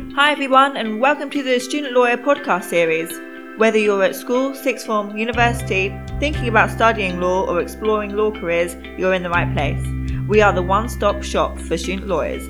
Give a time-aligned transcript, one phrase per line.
[0.00, 3.12] Hi, everyone, and welcome to the Student Lawyer podcast series.
[3.58, 8.74] Whether you're at school, sixth form, university, thinking about studying law, or exploring law careers,
[8.98, 9.80] you're in the right place.
[10.26, 12.42] We are the one stop shop for student lawyers.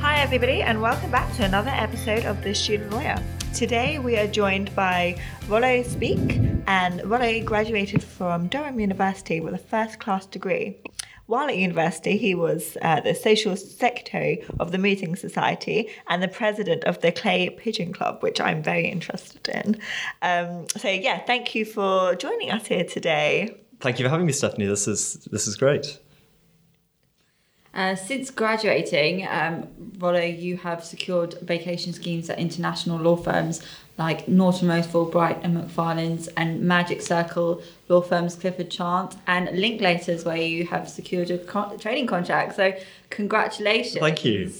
[0.00, 3.22] Hi, everybody, and welcome back to another episode of The Student Lawyer.
[3.54, 9.58] Today we are joined by Rollo Speak, and Rollo graduated from Durham University with a
[9.58, 10.76] first class degree.
[11.26, 16.28] While at university, he was uh, the social secretary of the Mooting Society and the
[16.28, 19.80] president of the Clay Pigeon Club, which I'm very interested in.
[20.22, 23.56] Um, so, yeah, thank you for joining us here today.
[23.80, 24.66] Thank you for having me, Stephanie.
[24.66, 25.98] This is this is great.
[27.74, 29.68] Uh, since graduating, um,
[29.98, 33.62] Rollo, you have secured vacation schemes at international law firms
[33.98, 40.24] like Norton Rose Fulbright and Macfarlanes and Magic Circle law firms Clifford Chance and Linklaters
[40.24, 42.56] where you have secured a con- training contract.
[42.56, 42.72] So
[43.10, 43.98] congratulations.
[43.98, 44.52] Thank you.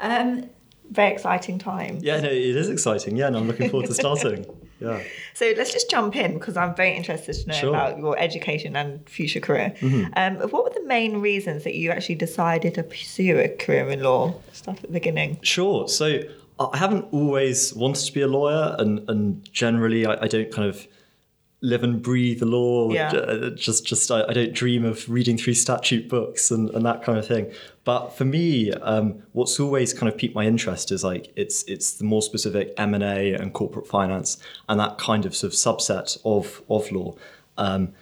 [0.00, 0.50] Um,
[0.90, 1.98] Very exciting time.
[2.02, 3.16] Yeah, no, it is exciting.
[3.16, 4.46] Yeah, and I'm looking forward to starting.
[4.80, 5.02] Yeah.
[5.34, 7.72] So let's just jump in because I'm very interested to know Sure.
[7.72, 7.86] Mm-hmm.
[7.86, 9.74] about your education and future career.
[10.16, 14.02] Um, what were the main reasons that you actually decided to pursue a career in
[14.02, 14.34] law?
[14.52, 15.38] Start at the beginning.
[15.42, 15.88] Sure.
[15.88, 16.20] So
[16.58, 20.68] I haven't always wanted to be a lawyer, and and generally I, I don't kind
[20.68, 20.86] of
[21.60, 22.90] live and breathe the law.
[22.90, 23.50] Yeah.
[23.54, 27.18] Just just I, I don't dream of reading through statute books and, and that kind
[27.18, 27.52] of thing.
[27.84, 31.94] But for me, um, what's always kind of piqued my interest is like it's it's
[31.94, 35.58] the more specific M and A and corporate finance and that kind of sort of
[35.58, 37.14] subset of of law.
[37.58, 37.94] Um,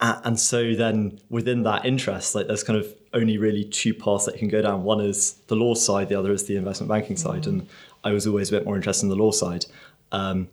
[0.00, 4.34] and so then within that interest, like there's kind of only really two paths that
[4.34, 4.84] you can go down.
[4.84, 7.46] One is the law side, the other is the investment banking side.
[7.46, 7.66] And
[8.04, 9.66] I was always a bit more interested in the law side.
[10.12, 10.48] Um,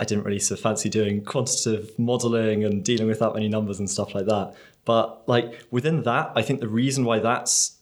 [0.00, 3.78] I didn't really sort of fancy doing quantitative modeling and dealing with that many numbers
[3.78, 4.54] and stuff like that.
[4.86, 7.76] But like within that, I think the reason why that's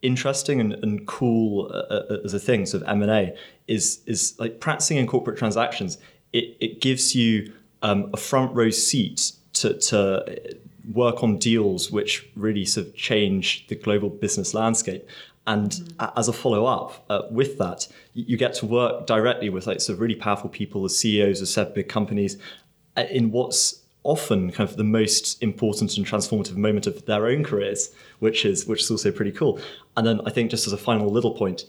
[0.00, 3.36] interesting and, and cool uh, uh, as a thing, sort of M and A,
[3.66, 5.98] is is like practicing in corporate transactions.
[6.32, 7.52] It it gives you
[7.82, 10.56] um, a front row seat to to
[10.92, 15.06] work on deals which really sort of change the global business landscape.
[15.54, 19.48] And a- as a follow up uh, with that, you you get to work directly
[19.48, 22.36] with like sort of really powerful people, the CEOs of said big companies,
[22.96, 27.42] uh, in what's often kind of the most important and transformative moment of their own
[27.44, 29.58] careers, which is which is also pretty cool.
[29.96, 31.64] And then I think just as a final little point,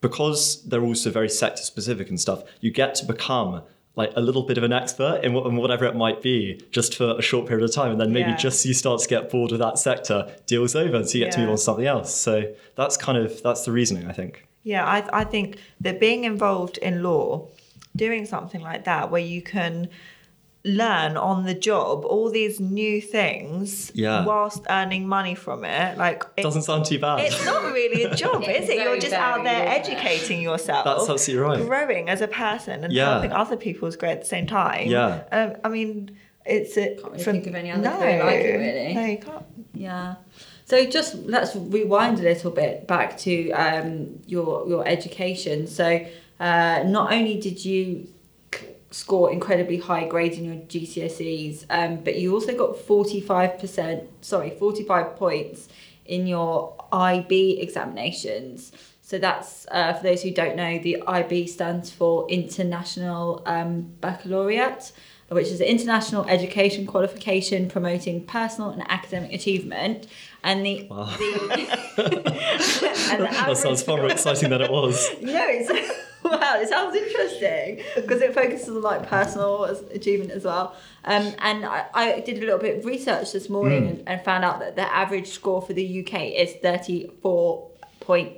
[0.00, 3.62] because they're also very sector specific and stuff, you get to become
[3.96, 6.94] like a little bit of an expert in, what, in whatever it might be just
[6.96, 7.90] for a short period of time.
[7.92, 8.36] And then maybe Yeah.
[8.36, 11.32] just you start to get bored with that sector, deal's over, and so you get
[11.32, 12.14] to move on to something else.
[12.14, 14.46] So that's kind of that's the reasoning, I think.
[14.62, 17.48] Yeah, I, I think that being involved in law,
[17.94, 19.88] doing something like that where you can
[20.66, 24.24] learn on the job all these new things Yeah.
[24.24, 27.20] whilst earning money from it, like it, Doesn't sound too bad.
[27.20, 28.76] it's not really a job, is it?
[28.82, 29.74] You're just out there very, yeah.
[29.74, 30.84] educating yourself.
[30.84, 31.66] That's absolutely right.
[31.66, 33.12] Growing as a person and Yeah.
[33.12, 34.88] helping other people's grow at the same time.
[34.88, 35.22] Yeah.
[35.30, 38.58] Um, I mean, it's a, Can't really think of any other no, career like it,
[38.58, 38.94] really.
[38.94, 39.44] No, you can't.
[39.74, 40.14] Yeah.
[40.64, 45.68] So just let's rewind a little bit back to um, your your education.
[45.68, 46.04] So
[46.40, 48.12] uh, not only did you c-
[48.96, 54.08] score incredibly high grades in your GCSEs, um, but you also got forty five percent.
[54.22, 55.68] Sorry, forty five points
[56.06, 58.72] in your IB examinations.
[59.02, 64.92] So that's uh, for those who don't know, the IB stands for International um, Baccalaureate
[65.28, 70.06] which is an international education qualification promoting personal and academic achievement.
[70.46, 71.06] And the, Wow.
[71.06, 71.96] the,
[73.12, 75.08] and that sounds far more exciting than it was.
[75.20, 75.68] No, it's
[76.24, 76.56] wow.
[76.60, 80.74] It sounds interesting because it focuses on like personal achievement as well.
[81.04, 83.88] Um, and I, I did a little bit of research this morning Hmm.
[83.88, 87.70] and, and found out that the average score for the UK is thirty four
[88.00, 88.32] point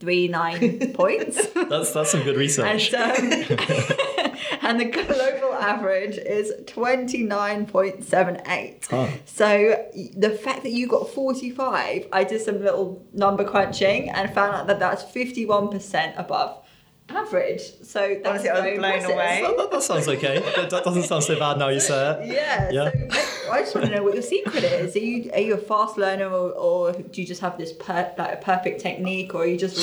[0.00, 1.36] three nine points.
[1.70, 2.92] That's that's some good research.
[2.94, 3.58] And, um,
[4.64, 8.88] and the global average is 29.78.
[8.90, 9.08] Oh.
[9.26, 14.56] So the fact that you got 45, I did some little number crunching and found
[14.56, 16.63] out that that's 51% above
[17.08, 17.60] average.
[17.82, 19.14] So that's Honestly, I was very blown impressive.
[19.14, 19.40] away.
[19.42, 20.38] that, that- that sounds okay.
[20.56, 22.32] That, that doesn't sound so bad now you say it.
[22.32, 22.90] Yeah, Yeah.
[23.44, 24.96] So I just want to know what your secret is.
[24.96, 28.12] Are you are you a fast learner or, or do you just have this per,
[28.16, 29.76] like a perfect technique or are you just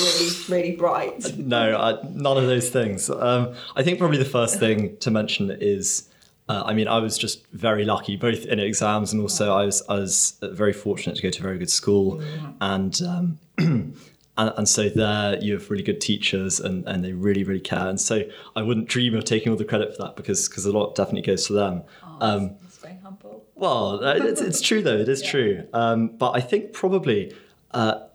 [0.49, 1.37] really really bright?
[1.37, 3.09] No, I, none of those things.
[3.09, 6.09] Um, I think probably the first thing to mention is,
[6.49, 9.83] uh, I mean, I was just very lucky, both in exams and also I was
[9.87, 12.21] I was very fortunate to go to a very good school,
[12.61, 13.39] and um,
[14.37, 17.87] And, and so there you have really good teachers and, and they really, really care.
[17.87, 18.23] And so
[18.55, 21.23] I wouldn't dream of taking all the credit for that because because a lot definitely
[21.23, 21.83] goes to them.
[22.03, 23.45] Oh, Um, that's, very humble.
[23.55, 24.97] well, uh, it's, it's true though.
[24.97, 25.67] It is true.
[25.73, 27.33] Um, but I think probably
[27.71, 28.05] uh,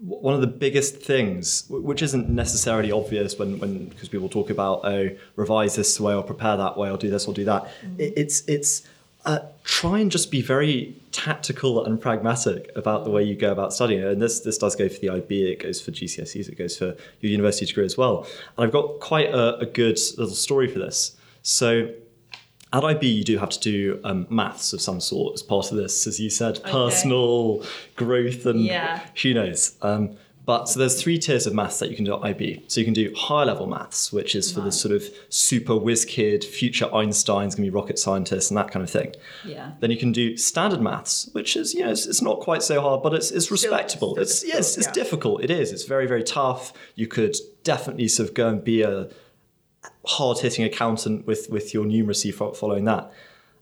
[0.00, 4.80] one of the biggest things, which isn't necessarily obvious when when because people talk about
[4.84, 7.68] oh revise this way or prepare that way or do this or do that.
[7.96, 8.82] It, it's it's
[9.24, 13.72] uh, try and just be very tactical and pragmatic about the way you go about
[13.72, 14.06] studying it.
[14.08, 16.94] And this this does go for the IB, it goes for GCSEs, it goes for
[17.20, 18.26] your university degree as well.
[18.56, 21.16] And I've got quite a, a good little story for this.
[21.42, 21.90] So
[22.72, 25.76] at IB, you do have to do um, maths of some sort as part of
[25.76, 27.62] this, as you said, personal
[27.94, 29.00] growth and Yeah.
[29.22, 29.76] who knows.
[29.80, 32.64] Um, but so there's three tiers of maths that you can do at IB.
[32.68, 36.04] So you can do higher level maths, which is for the sort of super whiz
[36.04, 39.14] kid, future Einstein's gonna be rocket scientists and that kind of thing.
[39.44, 39.72] Yeah.
[39.80, 42.80] Then you can do standard maths, which is, you know, it's, it's not quite so
[42.82, 44.12] hard, but it's, it's respectable.
[44.12, 44.92] still it's yes, it's yeah.
[44.92, 45.42] difficult.
[45.42, 45.72] It is.
[45.72, 46.74] It's very, very tough.
[46.94, 49.08] You could definitely sort of go and be a
[50.06, 53.10] hard hitting accountant with, with your numeracy following that.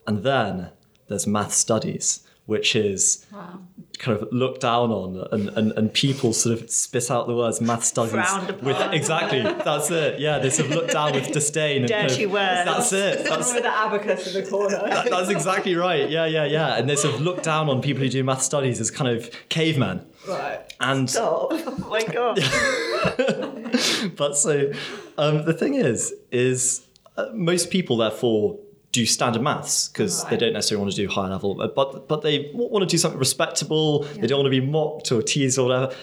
[0.06, 0.70] And then
[1.06, 3.61] there's math studies, which is Wow.
[3.98, 7.60] Kind of looked down on and, and, and people sort of spit out the words
[7.60, 11.82] math studies Frowned with exactly that's it yeah they sort of look down with disdain
[11.82, 12.64] and kind Dirty of, words.
[12.64, 14.76] that's it that's, With the abacus in the corner.
[14.88, 18.02] that- that's exactly right yeah yeah yeah and they sort of look down on people
[18.02, 20.60] who do math studies as kind of cavemen right.
[20.80, 22.36] and Oh, oh my god.
[24.16, 24.72] but so
[25.18, 26.86] um, the thing is, is
[27.16, 28.58] uh, most people therefore
[28.92, 32.22] do standard maths because they don't necessarily want to do high level, but but, but
[32.22, 34.04] they want to do something respectable.
[34.04, 35.94] They don't want to be mocked or teased or whatever.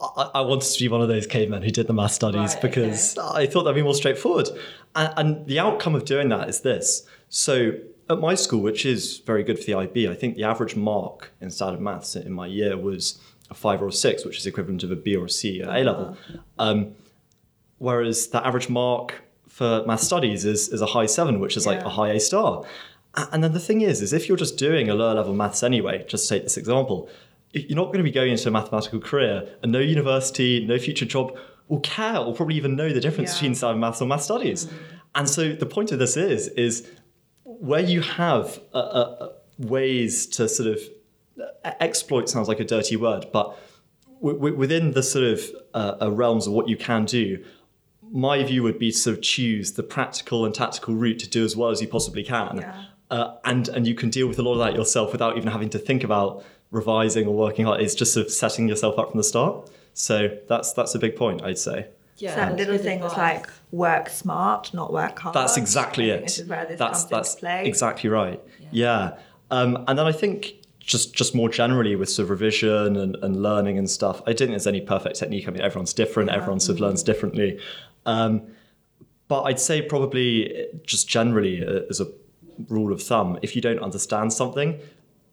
[0.00, 2.62] I, I wanted to be one of those cavemen who did the math studies Right,
[2.62, 4.48] because I thought that'd be more straightforward.
[4.96, 7.06] And, and the outcome of doing that is this.
[7.28, 7.72] So
[8.10, 11.32] at my school, which is very good for the IB, I think the average mark
[11.40, 13.20] in standard maths in my year was
[13.50, 15.68] a five or a six, which is equivalent of a B or a C at
[15.68, 16.16] A level.
[16.58, 16.94] Um,
[17.78, 19.23] whereas the average mark
[19.58, 22.64] for math studies is, is a high seven, which is like a high A star.
[23.32, 26.04] And then the thing is, is if you're just doing a lower level maths anyway,
[26.08, 27.08] just to take this example,
[27.52, 31.04] you're not going to be going into a mathematical career and no university, no future
[31.16, 31.26] job
[31.68, 33.34] will care or probably even know the difference Yeah.
[33.36, 34.60] between standard maths or math studies.
[35.14, 36.74] And so the point of this is, is
[37.44, 39.28] where you have uh, uh,
[39.58, 40.80] ways to sort of
[41.80, 43.56] exploit sounds like a dirty word, but
[44.20, 45.40] w- w- within the sort of
[45.72, 47.44] uh, uh, realms of what you can do,
[48.14, 51.44] my view would be to sort of choose the practical and tactical route to do
[51.44, 52.58] as well as you possibly can.
[52.58, 52.84] Yeah.
[53.10, 55.68] Uh, and and you can deal with a lot of that yourself without even having
[55.68, 57.80] to think about revising or working hard.
[57.80, 59.68] It's just sort of setting yourself up from the start.
[59.94, 61.88] So that's that's a big point, I'd say.
[62.16, 62.36] Yeah.
[62.36, 63.40] that little good thing was advice.
[63.40, 65.34] like work smart, not work hard.
[65.34, 66.22] That's exactly I it.
[66.22, 67.66] This is where this that's comes that's into play.
[67.66, 68.40] exactly right.
[68.70, 69.16] Yeah.
[69.50, 73.42] Um, and then I think just just more generally with sort of revision and, and
[73.42, 75.48] learning and stuff, I don't think there's any perfect technique.
[75.48, 76.30] I mean, everyone's different.
[76.30, 77.58] Everyone sort of learns differently.
[78.06, 78.42] Um,
[79.28, 82.06] but I'd say probably just generally uh, as a
[82.68, 84.78] rule of thumb, if you don't understand something,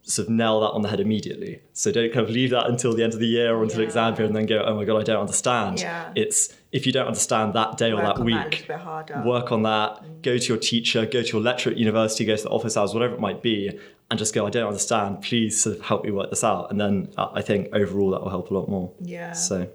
[0.03, 1.62] sort of nail that on the head immediately.
[1.73, 3.85] So don't kind of leave that until the end of the year or until Yeah.
[3.88, 5.79] exam period and then go, oh my god, I don't understand.
[5.79, 6.12] Yeah.
[6.15, 9.24] It's if you don't understand that day or that week, that a little bit harder.
[9.25, 12.41] work on that, go to your teacher, go to your lecturer at university, go to
[12.44, 13.77] the office hours, whatever it might be,
[14.09, 16.71] and just go, I don't understand, please sort of help me work this out.
[16.71, 18.91] And then uh, I think overall that will help a lot more.
[19.01, 19.33] Yeah.
[19.33, 19.67] So,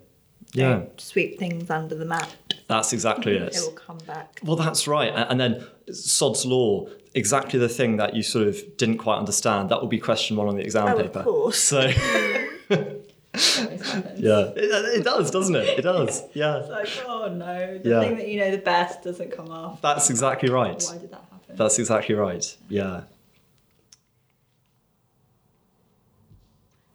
[0.52, 2.34] yeah, Don't sweep things under the mat.
[2.68, 3.54] that's exactly it.
[3.56, 4.40] It will come back.
[4.42, 5.12] Well, that's right.
[5.14, 9.80] And then Sod's Law, exactly the thing that you sort of didn't quite understand, that
[9.80, 11.22] will be question one on the exam Oh, of paper.
[11.24, 11.58] course.
[11.58, 11.80] So,
[12.70, 15.78] yeah, it, it does, doesn't it?
[15.78, 16.22] It does.
[16.32, 18.00] Yeah, It's like, oh no, the Yeah.
[18.00, 19.80] thing that you know the best doesn't come off.
[19.82, 20.82] that's exactly right.
[20.82, 21.56] Why did that happen?
[21.56, 22.56] That's exactly right.
[22.68, 23.02] Yeah.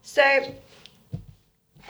[0.04, 0.54] So,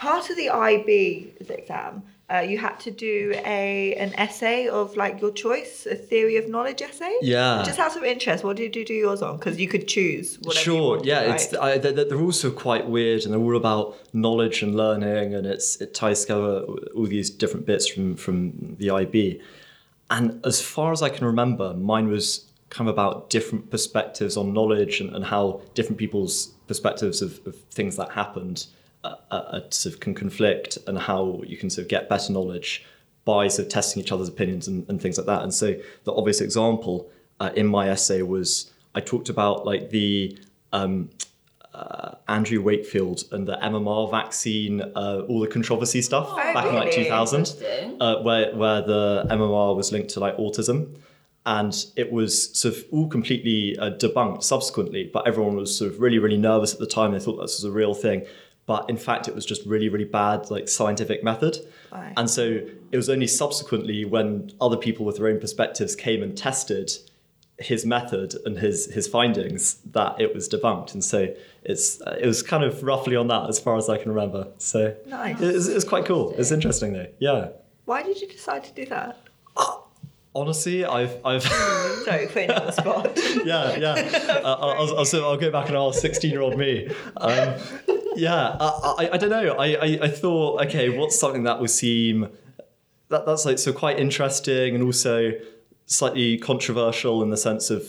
[0.02, 5.20] part of the IB exam, uh, you had to do a an essay of like
[5.20, 7.14] your choice, a theory of knowledge essay.
[7.20, 7.62] Yeah.
[7.64, 9.36] Just out of interest, what did you do yours on?
[9.36, 10.64] Because you could choose whatever.
[10.64, 11.00] Sure.
[11.04, 11.26] Yeah.
[11.26, 11.34] right?
[11.34, 15.46] It's I, they're, they're also quite weird, and they're all about knowledge and learning, and
[15.46, 16.52] it's it ties together
[16.96, 19.40] all these different bits from from the IB.
[20.10, 22.26] And as far as I can remember, mine was
[22.70, 26.34] kind of about different perspectives on knowledge and, and how different people's
[26.66, 28.66] perspectives of, of things that happened
[29.04, 32.84] uh, uh, sort of can conflict, and how you can sort of get better knowledge
[33.24, 35.42] by sort of testing each other's opinions and, and things like that.
[35.42, 40.38] And so the obvious example uh, in my essay was I talked about like the
[40.72, 41.10] um,
[41.74, 46.74] uh, Andrew Wakefield and the MMR vaccine, uh, all the controversy stuff Oh, back in
[46.74, 47.54] like 2000,
[48.00, 50.96] uh, where where the MMR was linked to like autism,
[51.46, 55.10] and it was sort of all completely uh, debunked subsequently.
[55.12, 57.12] But everyone was sort of really really nervous at the time.
[57.12, 58.26] They thought this was a real thing.
[58.66, 61.58] But in fact it was just really really bad like scientific method.
[61.90, 62.12] Right.
[62.16, 66.36] And so it was only subsequently when other people with their own perspectives came and
[66.36, 66.90] tested
[67.58, 70.94] his method and his his findings that it was debunked.
[70.94, 71.32] And so
[71.64, 74.48] it's uh, it was kind of roughly on that as far as I can remember.
[74.58, 75.40] So Nice.
[75.40, 76.34] it was, it was quite cool.
[76.38, 77.06] It's interesting though.
[77.18, 77.48] Yeah.
[77.84, 79.18] Why did you decide to do that?
[80.34, 83.18] Honestly, I've I've Sorry, putting on the spot.
[83.44, 84.38] yeah yeah.
[84.42, 86.88] Uh, I'll, I'll, I'll, so I'll go back and ask sixteen year old me.
[87.18, 87.54] Um,
[88.16, 89.54] yeah, I, I, I don't know.
[89.54, 92.28] I, I I thought okay, what's something that would seem
[93.08, 95.32] that that's like so quite interesting and also
[95.86, 97.84] slightly controversial in the sense of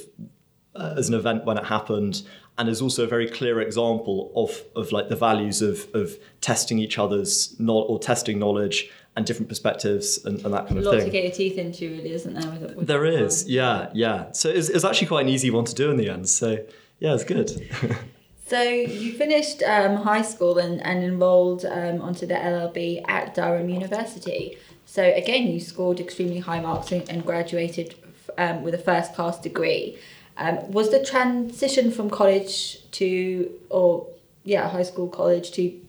[0.75, 2.23] uh, as an event when it happened
[2.57, 6.77] and is also a very clear example of of like the values of of testing
[6.79, 10.85] each other's not or testing knowledge and different perspectives and, and that kind A of
[10.85, 11.05] lot thing.
[11.05, 12.49] to get your teeth into, really, isn't there?
[12.51, 13.51] With, with There is, one?
[13.53, 14.31] yeah, yeah.
[14.31, 16.27] So it's, it's actually quite an easy one to do in the end.
[16.27, 16.57] So
[16.99, 17.51] yeah, it's good.
[18.45, 23.69] So you finished um, high school and, and enrolled um, onto the LLB at Durham
[23.69, 24.57] University.
[24.85, 27.95] So again, you scored extremely high marks and, and graduated
[28.37, 29.97] um, with a first class degree.
[30.37, 34.07] Um, was the transition from college to, or
[34.43, 35.79] yeah, high school, college to,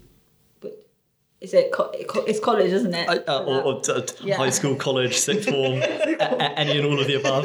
[1.40, 1.90] is it, co-
[2.26, 3.28] it's college, isn't it?
[3.28, 4.37] uh, or, or t- t- Yeah.
[4.37, 7.44] high school, college, sixth form, a- a- any and all of the above.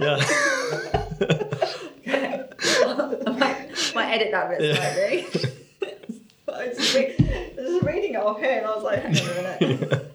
[0.00, 1.88] Yeah.
[4.12, 5.52] I might, might edit that bit slightly.
[6.52, 9.16] I was just, I was just reading it off here and I was like, hang
[9.16, 10.12] on a minute.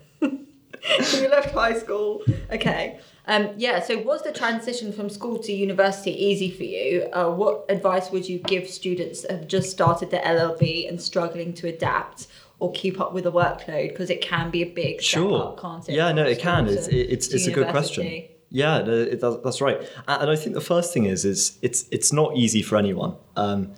[1.21, 2.21] you left high school.
[2.51, 2.99] Okay.
[3.25, 7.09] Um, yeah, so was the transition from school to university easy for you?
[7.11, 11.53] Uh, what advice would you give students that have just started the LLB and struggling
[11.55, 12.27] to adapt
[12.59, 13.89] or keep up with the workload?
[13.89, 15.49] Because it can be a big Sure.
[15.49, 15.95] up, can't it?
[15.95, 16.67] Yeah, no, it can.
[16.67, 18.23] It's it's it's a good question.
[18.49, 19.81] Yeah, no, it, that's right.
[20.07, 23.15] And I think the first thing is is it's it's not easy for anyone.
[23.35, 23.73] Um,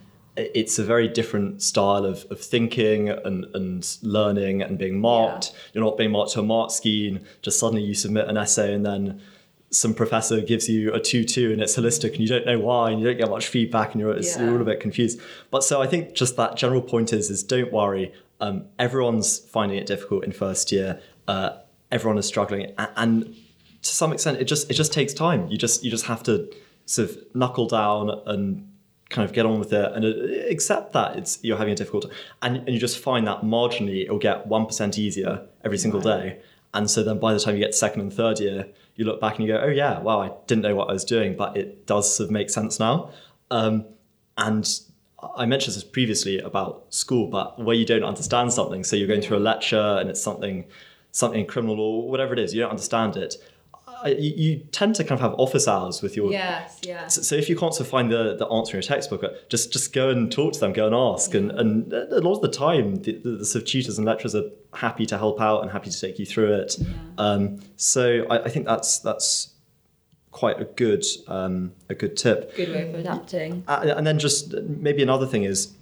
[0.56, 5.54] it's a very different style of, of thinking and, and learning and being marked.
[5.74, 7.20] You're not being marked to a mark scheme.
[7.42, 9.22] Just suddenly you submit an essay and then
[9.72, 13.00] some professor gives you a 2-2 and it's holistic and you don't know why and
[13.00, 14.46] you don't get much feedback and you're, it's, Yeah.
[14.46, 15.20] you're all a bit confused.
[15.52, 18.12] But so I think just that general point is, is don't worry.
[18.42, 21.00] Um, everyone's finding it difficult in first year.
[21.28, 21.58] Uh,
[21.92, 22.72] everyone is struggling.
[22.80, 23.26] A- And
[23.82, 25.48] to some extent, it just, it just takes time.
[25.50, 26.52] You just, you just have to
[26.86, 28.69] sort of knuckle down and
[29.10, 32.04] kind of get on with it and uh, accept that it's, you're having a difficult
[32.04, 32.12] time.
[32.42, 36.40] And, and you just find that marginally it'll get 1% easier every single day.
[36.74, 39.20] And so then by the time you get to second and third year, you look
[39.20, 41.58] back and you go, oh yeah, wow, I didn't know what I was doing, but
[41.58, 43.12] it does sort of make sense now.
[43.50, 43.86] Um,
[44.38, 44.70] and
[45.36, 49.22] I mentioned this previously about school, but where you don't understand something, so you're going
[49.22, 50.66] through a lecture and it's something,
[51.12, 53.36] something criminal or whatever it is, you don't understand it.
[54.06, 57.16] You, you tend to kind of have office hours with your Yes, yes.
[57.16, 59.30] so, so if you can't sort of find the, the answer in your textbook, uh,
[59.50, 61.34] just just go and talk to them, go and ask.
[61.34, 64.36] And, and a lot of the time, the, the, the sort of tutors and lecturers
[64.36, 66.78] are happy to help out and happy to take you through it.
[67.18, 69.54] Um, so I, I think that's that's
[70.32, 72.56] quite a good um, a good tip.
[72.56, 73.64] Good way of adapting.
[73.68, 75.74] Uh, and then just maybe another thing is,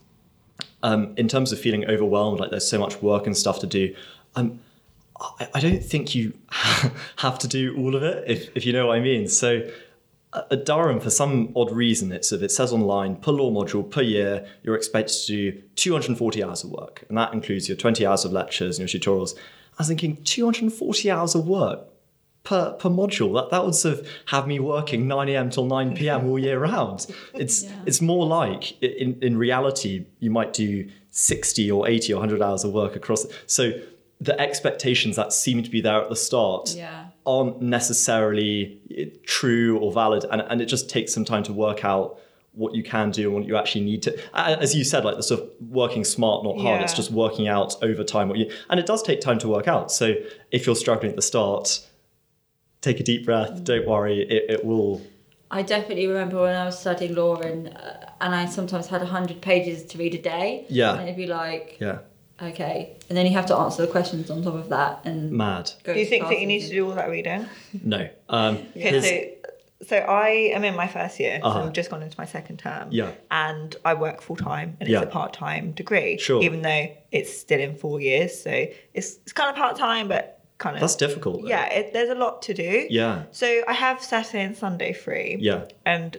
[0.84, 3.96] um, in terms of feeling overwhelmed, like there's so much work and stuff to do.
[4.36, 4.60] Um,
[5.20, 6.34] I, I don't think you
[7.18, 9.28] have to do all of it, if, if you know what I mean.
[9.28, 9.62] So
[10.52, 14.02] at Durham, for some odd reason, it's if it says online per law module per
[14.02, 18.26] year, you're expected to do 240 hours of work, and that includes your 20 hours
[18.26, 19.36] of lectures and your tutorials.
[19.38, 21.82] I was thinking 240 hours of work
[22.44, 23.34] per, per module.
[23.36, 25.50] That that would sort of have me working 9 a.m.
[25.50, 26.28] till 9 p.m.
[26.28, 27.08] all year round.
[27.34, 27.72] It's Yeah.
[27.86, 32.64] it's more like in in reality you might do 60 or 80 or 100 hours
[32.64, 33.26] of work across.
[33.48, 33.72] So
[34.20, 37.06] the expectations that seem to be there at the start Yeah.
[37.26, 41.84] aren't necessarily eh, true or valid, and and it just takes some time to work
[41.86, 42.20] out
[42.54, 45.22] what you can do and what you actually need to as you said like the
[45.22, 48.80] sort of working smart not hard it's just working out over time what you and
[48.80, 50.16] it does take time to work out so
[50.52, 51.82] if you're struggling at the start
[52.82, 53.64] take a deep breath.
[53.64, 55.02] Don't worry, it, it will.
[55.52, 59.40] I definitely remember when I was studying law and uh, and I sometimes had hundred
[59.42, 60.66] pages to read a day.
[60.70, 60.94] Yeah.
[60.94, 62.00] and it'd be like, Yeah,
[62.42, 65.72] okay, and then you have to answer the questions on top of that and mad.
[65.84, 67.46] Do you think that you need to do all that reading?
[67.84, 68.08] No.
[68.30, 69.22] Um, Okay, here's- so
[69.88, 71.66] so I am in my first year, Uh-huh.
[71.66, 72.88] I've just gone into my second term.
[72.90, 73.12] Yeah.
[73.30, 75.02] And I work full time and Yeah.
[75.02, 76.18] it's a part time degree.
[76.18, 76.42] Sure.
[76.42, 78.42] Even though it's still in four years.
[78.42, 78.50] So
[78.96, 81.44] it's it's kind of part time but kind of that's difficult.
[81.44, 81.48] though.
[81.50, 82.88] Yeah, it, there's a lot to do.
[82.90, 83.26] Yeah.
[83.32, 85.38] So I have Saturday and Sunday free.
[85.40, 85.66] Yeah.
[85.86, 86.18] And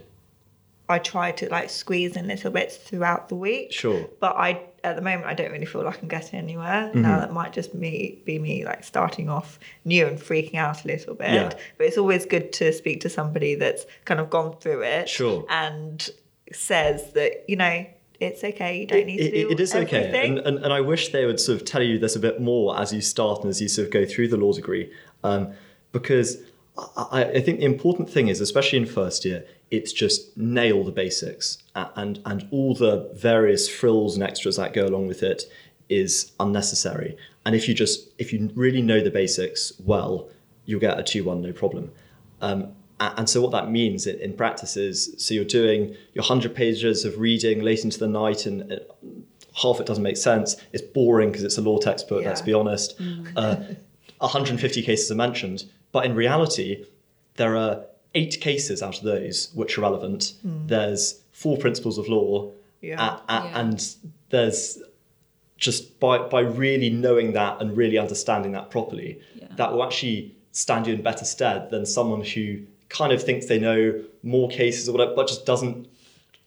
[0.89, 3.73] I try to like squeeze in little bits throughout the week.
[3.73, 4.09] Sure.
[4.21, 6.89] But I at the moment I don't really feel like I'm getting anywhere.
[6.89, 7.03] Mm-hmm.
[7.03, 10.89] Now that might just me be me like starting off new and freaking out a
[10.89, 11.33] little bit.
[11.33, 11.53] Yeah.
[11.77, 15.09] But it's always good to speak to somebody that's kind of gone through it.
[15.09, 15.45] Sure.
[15.49, 16.09] And
[16.53, 17.87] says that, you know,
[18.21, 18.81] it's okay.
[18.81, 21.25] You don't need It- to do it is okay, and, and and I wish they
[21.25, 23.69] would sort of tell you this a bit more as you start and as you
[23.69, 24.91] sort of go through the law degree,
[25.23, 25.53] um,
[25.93, 26.39] because
[26.97, 30.93] I I think the important thing is, especially in first year, it's just nail the
[30.93, 35.45] basics, and and all the various frills and extras that go along with it
[35.89, 37.17] is unnecessary.
[37.45, 40.29] And if you just if you really know the basics well,
[40.67, 41.91] you'll get a two one no problem.
[42.41, 47.05] Um, and so what that means in, practice is, so you're doing your 100 pages
[47.05, 48.77] of reading late into the night and uh,
[49.55, 50.57] half it doesn't make sense.
[50.73, 53.01] It's boring because it's a law textbook, let's be honest.
[53.37, 53.57] Uh,
[54.19, 56.85] 150 cases are mentioned, but in reality,
[57.37, 57.85] there are
[58.15, 60.35] eight cases out of those which are relevant.
[60.43, 60.67] Hmm.
[60.67, 62.51] There's four principles of law,
[62.81, 63.01] Yeah.
[63.29, 63.61] a- a- Yeah.
[63.61, 63.95] and
[64.31, 64.79] there's
[65.57, 69.49] just by by really knowing that and really understanding that properly, Yeah.
[69.57, 73.59] that will actually stand you in better stead than someone who kind of thinks they
[73.59, 75.87] know more cases or whatever, but just doesn't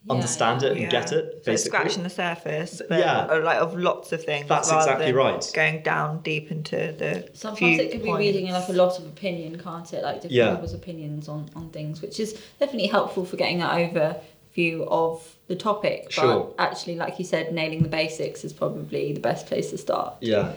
[0.05, 0.67] Yeah, understand yeah.
[0.67, 0.89] it and Yeah.
[0.89, 1.41] get it.
[1.46, 3.27] So Basically, scratching the surface, but Yeah.
[3.31, 4.48] uh, like of lots of things.
[4.48, 5.51] That's exactly than right.
[5.53, 7.29] Going down deep into the.
[7.34, 10.01] Sometimes few it could be reading like a lot of opinion, can't it?
[10.03, 10.55] Like different Yeah.
[10.55, 15.55] people's opinions on, on things, which is definitely helpful for getting that overview of the
[15.55, 16.12] topic.
[16.12, 16.51] Sure.
[16.58, 20.15] But actually, like you said, nailing the basics is probably the best place to start.
[20.22, 20.53] yeah.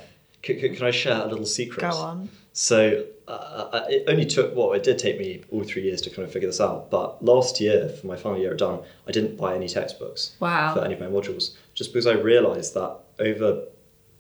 [0.46, 1.80] C- c- can I share a little secret?
[1.80, 2.28] Go on.
[2.56, 6.10] So uh, uh, it only took well, it did take me all three years to
[6.10, 6.88] kind of figure this out.
[6.88, 10.72] But last year, for my final year at Durham, I didn't buy any textbooks Wow.
[10.72, 13.64] for any of my modules, just because I realised that over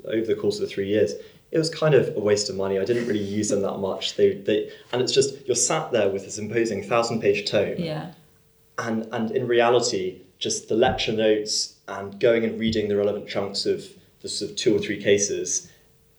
[0.06, 1.14] over the course of the three years,
[1.52, 2.78] it was kind of a waste of money.
[2.78, 4.16] I didn't really use them that much.
[4.16, 8.14] They they and it's just you're sat there with this imposing thousand page tome, Yeah.
[8.78, 13.64] and and in reality, just the lecture notes and going and reading the relevant chunks
[13.64, 13.84] of
[14.22, 15.70] the sort of two or three cases.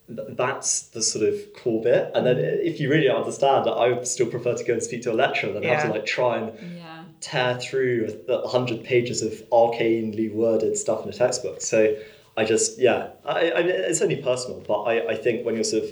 [0.08, 2.60] Th- That's the sort of core bit, and then mm.
[2.64, 5.52] if you really understand, I would still prefer to go and speak to a lecturer
[5.54, 7.04] than have to like try and Yeah.
[7.22, 11.62] tear through a hundred pages of arcanely worded stuff in a textbook.
[11.62, 11.96] So
[12.38, 15.64] I just yeah, I, I mean, it's only personal, but I, I think when you're
[15.64, 15.90] sort of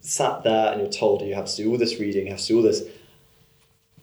[0.00, 2.46] sat there and you're told you have to do all this reading, you have to
[2.48, 2.82] do all this,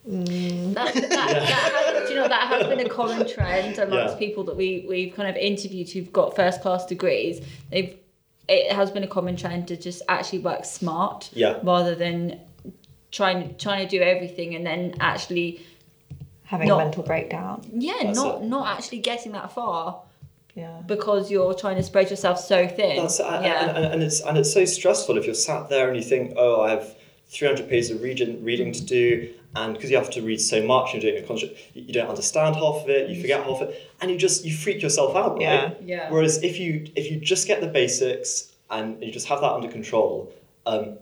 [0.09, 0.73] mm.
[0.73, 4.19] That, that, that has, do you know that has been a common trend amongst Yeah.
[4.19, 7.41] people that we we've kind of interviewed who've got first class degrees.
[7.69, 7.95] They've
[8.47, 11.59] it has been a common trend to just actually work smart Yeah.
[11.63, 12.39] rather than
[13.11, 15.65] trying trying to do everything and then actually
[16.43, 17.61] Having Not- a mental breakdown.
[17.73, 18.43] yeah That's not it.
[18.43, 20.01] not actually getting that far
[20.53, 20.81] Yeah.
[20.85, 22.97] because you're trying to spread yourself so thin.
[22.97, 23.67] That's, and, yeah.
[23.69, 26.33] and, and, and it's and it's so stressful if you're sat there and you think,
[26.35, 26.93] oh, I have
[27.31, 30.93] 300 pages of reading reading to do, and because you have to read so much,
[30.93, 33.69] you're doing a concert, you you don't understand half of it, you forget half of
[33.69, 35.41] it, and you just you freak yourself out, right?
[35.41, 35.73] Yeah.
[35.83, 36.09] Yeah.
[36.11, 39.69] Whereas if you if you just get the basics and you just have that under
[39.69, 40.33] control,
[40.65, 40.97] um,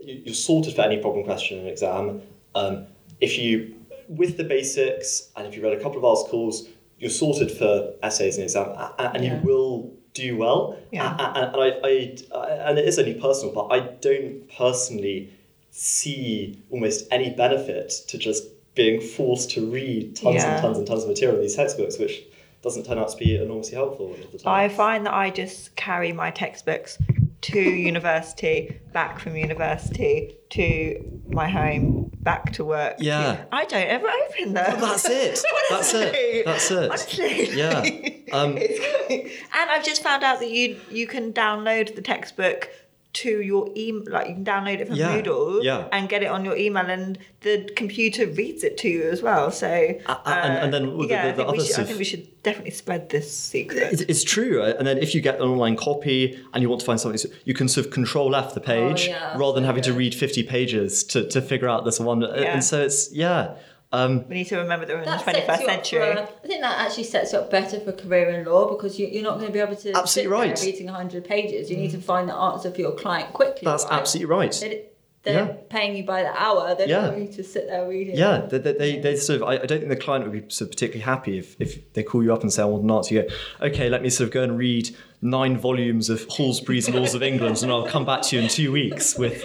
[0.00, 2.22] you, you're sorted for any problem question in an exam.
[2.54, 2.86] Um,
[3.20, 3.74] if you
[4.08, 6.68] with the basics and if you read a couple of articles,
[7.00, 9.40] you're sorted for essays and exam, a- a- and Yeah.
[9.40, 10.78] you will do well.
[10.92, 11.16] Yeah.
[11.18, 15.32] A- a- And, I, I, I, and it is only personal, but I don't personally
[15.76, 20.54] see almost any benefit to just being forced to read tons Yeah.
[20.54, 22.22] and tons and tons of material in these textbooks, which
[22.62, 24.54] doesn't turn out to be enormously helpful a the time.
[24.54, 26.96] I find that I just carry my textbooks
[27.42, 27.58] to
[27.90, 32.94] university, back from university to my home, back to work.
[33.00, 33.44] Yeah.
[33.52, 34.80] I don't ever open them.
[34.80, 35.42] Well, that's it.
[35.70, 36.44] That's it.
[36.44, 36.90] That's it.
[36.90, 37.56] Honestly.
[37.56, 37.84] Yeah.
[38.32, 39.30] Um, and
[39.70, 42.68] I've just found out that you you can download the textbook
[43.14, 45.88] to your email, like you can download it from Yeah, Moodle yeah.
[45.92, 49.50] and get it on your email, and the computer reads it to you as well.
[49.50, 49.68] So,
[50.06, 51.84] uh, and- and then with the- yeah, the- I, the think we other should, I
[51.84, 53.92] think we should definitely spread this secret.
[53.92, 56.86] It's, it's true, and then if you get an online copy and you want to
[56.86, 59.66] find something, you can sort of control F the page Oh, yeah, rather than so
[59.68, 62.20] having to read fifty pages to, to figure out this one.
[62.22, 62.54] Yeah.
[62.54, 63.54] And so it's yeah,
[63.94, 65.98] um, We need to remember that we're in the 21st century.
[66.00, 68.98] for a- I think that actually sets you up better for career in law because
[68.98, 70.56] you, you're not going to be able to Absolutely sit right.
[70.56, 71.70] there reading 100 pages.
[71.70, 73.62] You need to find the answer for your client quickly.
[73.64, 73.92] that's right?
[73.92, 74.52] absolutely right.
[74.60, 74.86] They,
[75.22, 75.52] they're Yeah.
[75.70, 76.74] paying you by the hour.
[76.74, 77.00] They're Yeah.
[77.02, 78.14] not going to sit there reading.
[78.16, 79.48] Yeah, they, they, they, they sort of.
[79.48, 82.02] I, I don't think the client would be sort of particularly happy if, if they
[82.02, 83.28] call you up and say, "I want an answer." You go,
[83.68, 87.62] "Okay, let me sort of go and read nine volumes of Halsbury's Laws of England,
[87.62, 89.42] and I'll come back to you in two weeks with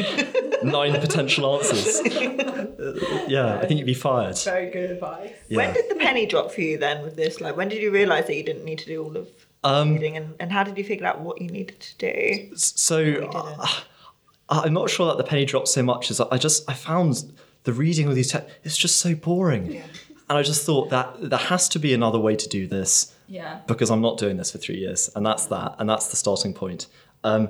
[0.64, 4.38] nine potential answers." Uh, yeah, I think you'd be fired.
[4.40, 5.34] Very good advice.
[5.50, 7.42] When did the penny drop for you then with this?
[7.42, 9.28] Like, when did you realise that you didn't need to do all of
[9.64, 12.56] Um, reading, and, and how did you figure out what you needed to do?
[12.56, 13.68] So uh,
[14.50, 17.74] I'm not sure that the penny dropped so much as I just I found the
[17.74, 19.82] reading of these texts it's just so boring,
[20.30, 23.60] and I just thought that there has to be another way to do this Yeah.
[23.68, 26.54] because I'm not doing this for three years, and that's that, and that's the starting
[26.54, 26.88] point.
[27.24, 27.50] Um,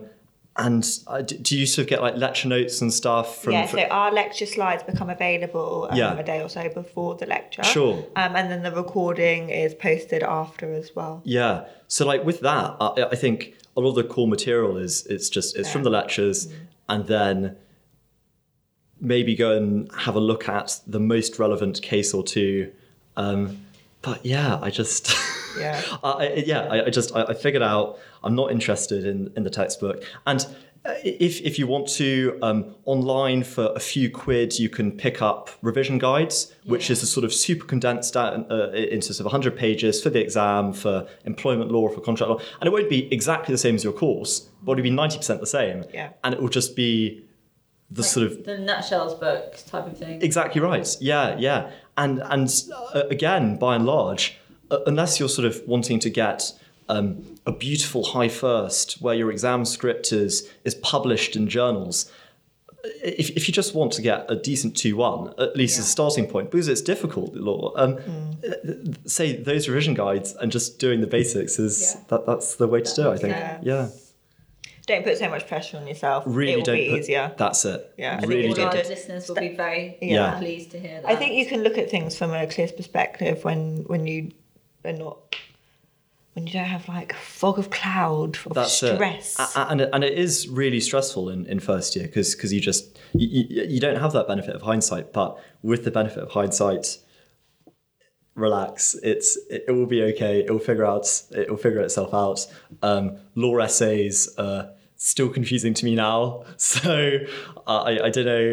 [0.66, 3.54] and uh, do you sort of get like lecture notes and stuff from?
[3.54, 6.18] yeah, so our lecture slides become available um, Yeah.
[6.18, 7.64] a day or so before the lecture.
[7.64, 7.96] Sure.
[8.16, 11.22] Um, and then the recording is posted after as well.
[11.24, 11.66] Yeah.
[11.88, 15.30] So like with that, I, I think a lot of the core material is it's
[15.30, 16.54] just it's from the lectures, Mm.
[16.90, 17.56] and then
[19.02, 22.72] maybe go and have a look at the most relevant case or two.
[23.16, 23.66] Um,
[24.02, 25.08] but yeah, I just
[25.60, 25.82] Yeah.
[26.04, 29.44] I, I- yeah, I, I just I, I figured out I'm not interested in in
[29.44, 30.42] the textbook and.
[30.86, 35.22] uh, If, if you want to um, online for a few quid, you can pick
[35.22, 36.38] up revision guides,
[36.74, 40.10] which is a sort of super condensed down uh, into sort of 100 pages for
[40.10, 43.76] the exam, for employment law, for contract law, and it won't be exactly the same
[43.76, 46.10] as your course, but it'll be 90% the same, Yeah.
[46.24, 47.26] and it will just be
[47.92, 50.22] the sort of the nutshells books type of thing.
[50.22, 50.88] Exactly right.
[51.02, 51.72] Yeah, yeah.
[51.98, 52.48] And and
[52.96, 54.39] uh, again, by and large, uh,
[54.86, 56.52] unless you're sort of wanting to get
[56.90, 62.12] um, a beautiful high first, where your exam script is is published in journals.
[63.04, 66.28] If, if you just want to get a decent 2-1, at least as a starting
[66.28, 67.98] point, because it's difficult, law, um,
[68.48, 68.54] uh,
[69.06, 72.02] say those revision guides and just doing the basics is Yeah.
[72.08, 73.34] that, that's the way to do it, I think.
[73.36, 73.66] sense.
[73.66, 73.90] Yeah.
[74.88, 76.24] Don't put so much pressure on yourself.
[76.26, 77.34] Really it will don't be put, easier.
[77.38, 77.94] That's it.
[77.98, 78.84] Yeah, I think really you All our don't.
[78.84, 80.40] to- listeners will be very Yeah.
[80.40, 81.12] pleased to hear that.
[81.12, 84.32] I think you can look at things from a clear perspective when when you
[84.90, 85.36] are not
[86.34, 89.40] when you don't have like fog of cloud of That's stress.
[89.40, 89.48] it.
[89.56, 93.46] And and it is really stressful in, in first year because because you just you,
[93.50, 95.12] you, you don't have that benefit of hindsight.
[95.12, 96.98] But with the benefit of hindsight,
[98.36, 98.96] relax.
[99.04, 100.40] It's it, it will be okay.
[100.40, 101.08] It will figure out.
[101.32, 102.46] It will figure itself out.
[102.82, 104.30] Um, law essays.
[104.38, 104.72] Uh,
[105.02, 107.20] Still confusing to me now, so
[107.66, 108.52] uh, I, I don't know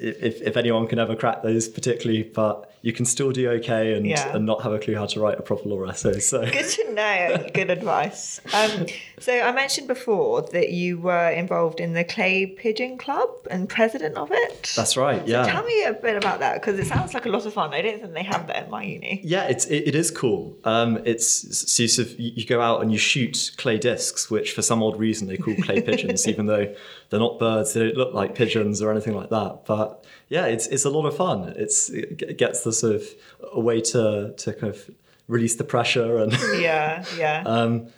[0.00, 4.06] if, if anyone can ever crack those particularly, but you can still do okay and,
[4.06, 4.36] Yeah.
[4.36, 6.20] and not have a clue how to write a proper law essay.
[6.34, 7.46] So Good to know.
[7.54, 8.40] Good advice.
[8.52, 8.86] Um,
[9.18, 14.16] so I mentioned before that you were involved in the Clay Pigeon Club and president
[14.18, 14.72] of it.
[14.76, 15.26] that's right.
[15.26, 15.44] Yeah.
[15.46, 17.72] Tell me a bit about that because it sounds like a lot of fun.
[17.72, 19.20] I don't think they have that at my uni.
[19.24, 20.54] Yeah, it's it, it is cool.
[20.64, 21.26] Um, it's
[21.68, 24.82] so you, sort of, you go out and you shoot clay discs, which for some
[24.82, 26.74] odd reason they call clay pigeons, even though
[27.08, 27.72] they're not birds.
[27.72, 29.62] They don't look like pigeons or anything like that.
[29.66, 31.54] But yeah, it's it's a lot of fun.
[31.56, 33.04] It's it gets the sort of
[33.52, 34.90] a way to to kind of
[35.28, 37.42] release the pressure and Yeah, yeah.
[37.46, 37.88] um,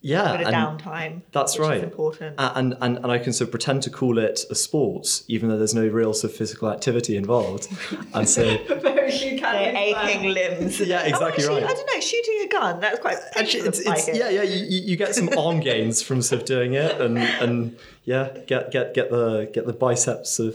[0.00, 1.22] yeah, bit of downtime.
[1.32, 1.76] that's which right.
[1.78, 2.34] Is important.
[2.38, 5.56] And, and and I can sort of pretend to call it a sport, even though
[5.58, 7.68] there's no real sort of physical activity involved.
[8.14, 8.42] And so
[8.80, 10.34] very few Their calories aching burnt.
[10.34, 10.80] limbs.
[10.80, 11.70] Yeah, Oh, exactly actually, right.
[11.70, 12.00] I don't know.
[12.00, 12.80] Shooting a gun.
[12.80, 13.18] That's quite.
[13.36, 14.42] Actually, it's, it's yeah, yeah.
[14.42, 18.36] You, you you get some arm gains from sort of doing it, and and yeah,
[18.46, 20.54] get get get the get the biceps of.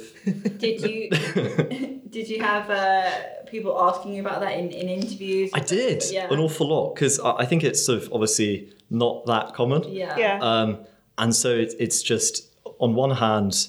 [0.57, 1.09] Did you
[2.09, 3.09] did you have uh,
[3.47, 5.51] people asking you about that in, in interviews?
[5.53, 6.27] I did Yeah.
[6.33, 9.83] an awful lot because I, I think it's sort of obviously not that common.
[9.91, 10.17] Yeah.
[10.17, 10.39] Yeah.
[10.41, 10.79] Um,
[11.17, 13.67] and so it, it's just on one hand,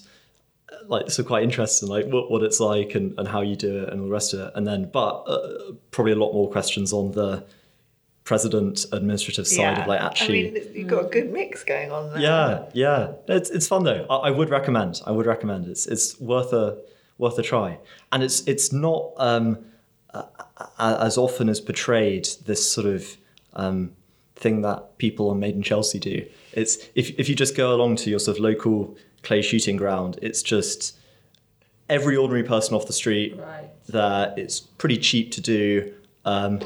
[0.86, 3.88] like so quite interesting, like what, what it's like and, and how you do it
[3.88, 6.92] and all the rest of it, and then but uh, probably a lot more questions
[6.92, 7.44] on the
[8.24, 10.48] president administrative side of like actually.
[10.48, 12.20] I mean, you've got a good mix going on there.
[12.20, 13.12] Yeah, yeah.
[13.28, 14.06] It's it's fun though.
[14.10, 15.00] I, I would recommend.
[15.06, 15.66] I would recommend.
[15.66, 16.78] It's it's worth a
[17.22, 17.78] worth a try.
[18.10, 19.64] And it's it's not um,
[20.12, 20.24] uh,
[20.78, 23.16] as often as portrayed this sort of
[23.54, 23.92] um,
[24.42, 26.26] thing that people on Made in Chelsea do.
[26.52, 30.18] It's if if you just go along to your sort of local clay shooting ground,
[30.20, 30.98] it's just
[31.88, 33.70] every ordinary person off the street Right.
[33.88, 34.34] there.
[34.36, 35.92] It's pretty cheap to do.
[36.24, 36.60] Um,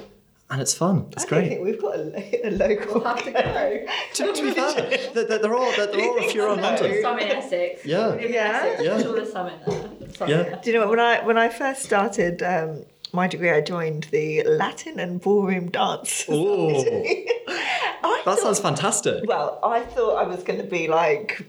[0.49, 1.09] and it's fun.
[1.13, 1.41] It's I great.
[1.41, 2.95] don't think we've got a, a local.
[3.01, 3.87] We'll have to go.
[4.15, 4.73] to, to be fair,
[5.13, 7.03] there, there, there are there, there are a few around London.
[7.03, 7.85] Some in Essex.
[7.85, 8.15] Yeah.
[8.15, 8.81] We Yeah.
[8.81, 9.03] Yeah.
[9.03, 10.29] Sure there's some in there.
[10.29, 10.57] Yeah.
[10.63, 10.91] Do you know what?
[10.91, 15.71] When I when I first started um, my degree, I joined the Latin and ballroom
[15.71, 16.25] dance.
[16.29, 16.69] Oh,
[17.49, 17.63] I
[18.03, 19.25] that thought- sounds fantastic.
[19.27, 21.47] Well, I thought I was going to be like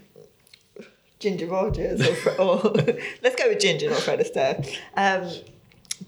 [1.18, 2.60] Ginger Rogers or, or
[3.22, 4.76] let's go with Ginger, not Fred Astaire.
[4.96, 5.30] Um,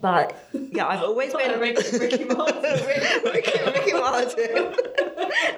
[0.01, 2.63] but yeah, I've always been a Ricky- Ricky Martin.
[3.25, 4.73] Ricky, Ricky Martin.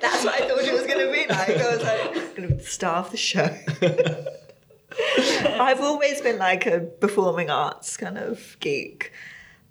[0.01, 1.51] That's what I thought it was going to be like.
[1.51, 3.55] I was like, going to be the star of the show.
[5.61, 9.13] I've always been like a performing arts kind of geek.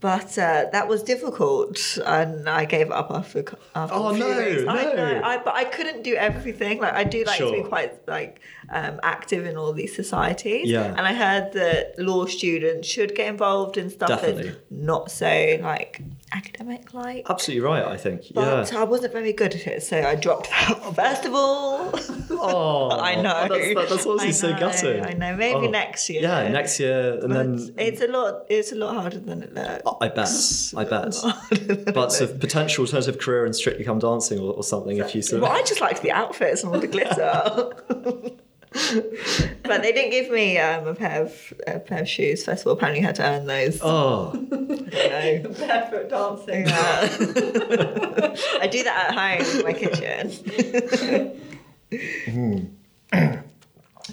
[0.02, 3.46] But uh, that was difficult, and I gave up after.
[3.76, 4.32] after Oh, no.
[4.68, 4.94] I no.
[4.96, 6.80] know, I, but I couldn't do everything.
[6.80, 10.70] Like I do like to be quite like um, active in all these societies.
[10.72, 10.86] Yeah.
[10.86, 14.50] And I heard that law students should get involved in stuff Definitely.
[14.50, 16.02] that's not so like
[16.34, 17.26] academic like.
[17.30, 17.84] Absolutely right.
[17.86, 18.24] I think.
[18.34, 18.80] But yeah.
[18.80, 20.94] I wasn't very good at it, so I dropped that.
[20.96, 21.92] First of all,
[22.32, 23.34] Oh, I know.
[23.36, 25.06] Oh, that's, that, that's I so gutting.
[25.06, 25.36] I know.
[25.36, 25.70] Maybe Oh.
[25.70, 26.22] next year.
[26.22, 28.46] Yeah, next year, and But then it's a lot.
[28.50, 30.74] It's a lot harder than it looks.
[30.76, 31.14] I bet.
[31.56, 31.94] I bet.
[31.94, 35.42] But of potential alternative career in Strictly Come Dancing or, or something if you sort
[35.42, 35.52] Well.
[35.52, 38.32] I just liked the outfits and all the glitter.
[38.72, 42.46] but they didn't give me um, a pair of a pair of shoes.
[42.46, 43.80] First of all, apparently you had to earn those.
[43.82, 45.58] Oh, I don't.
[45.58, 46.68] Barefoot dancing.
[46.72, 48.36] Yeah.
[48.62, 50.32] I do that at home in my kitchen.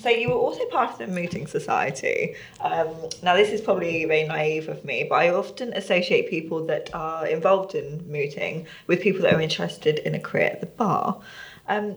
[0.01, 2.35] so you were also part of the mooting society.
[2.61, 2.89] Um,
[3.23, 7.27] now this is probably very naive of me, but I often associate people that are
[7.27, 11.21] involved in mooting with people that are interested in a career at the bar.
[11.69, 11.97] Um,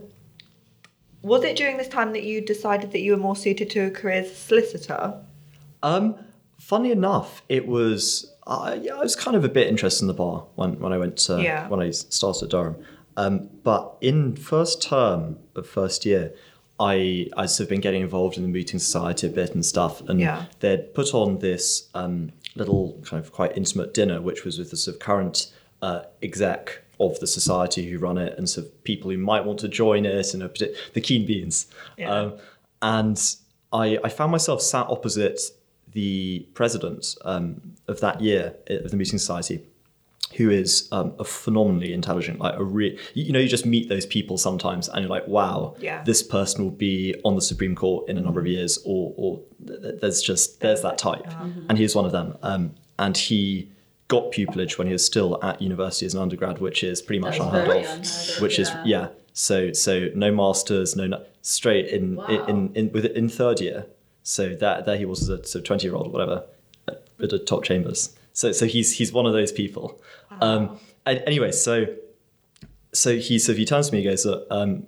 [1.22, 3.92] was it during this time that you decided that you were more suited to a
[3.92, 5.14] career as a solicitor?
[5.84, 6.16] Um,
[6.60, 10.14] funny enough, it was uh, yeah, I was kind of a bit interested in the
[10.16, 11.68] bar when, when I went to Yeah.
[11.70, 12.76] when I started at Durham.
[13.18, 16.34] Um, but in first term of first year,
[16.80, 20.02] I I sort of been getting involved in the mooting society a bit and stuff,
[20.10, 20.46] and Yeah.
[20.60, 24.78] they'd put on this um, little kind of quite intimate dinner, which was with the
[24.78, 29.12] sort of current uh, exec of the society who run it, and sort of people
[29.12, 30.50] who might want to join it, and a
[30.94, 31.68] the keen beans.
[31.98, 32.12] Yeah.
[32.14, 32.34] Um,
[32.82, 33.36] and
[33.74, 35.40] I, I found myself sat opposite
[35.94, 39.62] the president um, of that year of the Mooting Society,
[40.38, 44.06] who is um, a phenomenally intelligent, like a real, you know, you just meet those
[44.06, 46.04] people sometimes, and you're like, wow, Yeah.
[46.04, 49.40] this person will be on the Supreme Court in a number of years, or, or
[49.68, 51.26] th- th- there's just there's that type,
[51.68, 52.38] and he's one of them.
[52.42, 53.70] Um, and he
[54.14, 57.40] got pupillage when he was still at university as an undergrad, which is pretty much
[57.40, 57.76] unheard of.
[57.76, 58.84] unheard of, which is yeah.
[58.86, 59.08] yeah.
[59.34, 62.26] So so no masters, no, no straight in Wow.
[62.28, 63.80] in, in in with in third year.
[64.24, 66.38] So that there he was as a sort of twenty year old or whatever
[66.88, 68.00] at, at the top chambers.
[68.34, 69.86] So so he's he's one of those people.
[70.42, 71.76] Um, and anyway, so
[72.94, 74.86] so he so he turns to me and goes, um,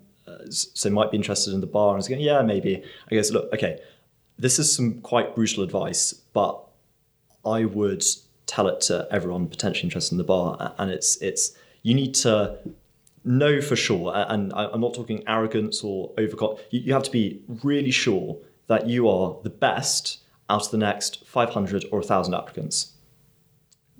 [0.50, 1.90] so might be interested in the bar.
[1.90, 2.84] And I was going, yeah, maybe.
[3.10, 3.80] I goes, look, okay,
[4.38, 6.56] this is some quite brutal advice, but
[7.46, 8.04] I would
[8.46, 11.52] tell it to everyone potentially interested in the bar, and it's it's
[11.82, 12.58] you need to
[13.26, 16.60] know for sure, and I'm not talking arrogance or overcon.
[16.72, 21.26] You, have to be really sure that you are the best out of the next
[21.26, 22.92] 500 or 1,000 applicants.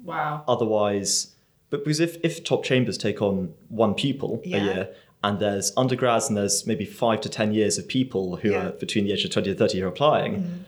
[0.04, 0.44] Wow.
[0.48, 1.34] Otherwise,
[1.70, 4.58] but because if, if top chambers take on one pupil Yeah.
[4.58, 8.52] a year, and there's undergrads and there's maybe five to 10 years of people who
[8.52, 8.58] Yeah.
[8.58, 8.68] Mm-hmm.
[8.68, 10.66] are between the age of 20 and 30 who are applying,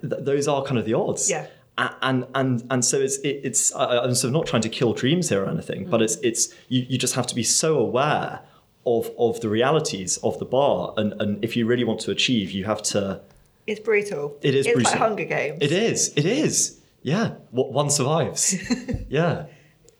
[0.00, 1.28] th- those are kind of the odds.
[1.28, 1.46] Yeah.
[1.78, 5.28] And and and so it's it, it's I'm sort of not trying to kill dreams
[5.28, 8.40] here or anything, but it's it's you, you just have to be so aware
[8.86, 12.50] of of the realities of the bar, and and if you really want to achieve,
[12.50, 13.20] you have to.
[13.66, 14.38] It's brutal.
[14.42, 14.92] It is it's brutal.
[14.92, 15.58] like Hunger Games.
[15.60, 16.12] It is.
[16.16, 16.80] It is.
[17.02, 17.34] Yeah.
[17.50, 18.54] What one survives.
[19.08, 19.46] yeah.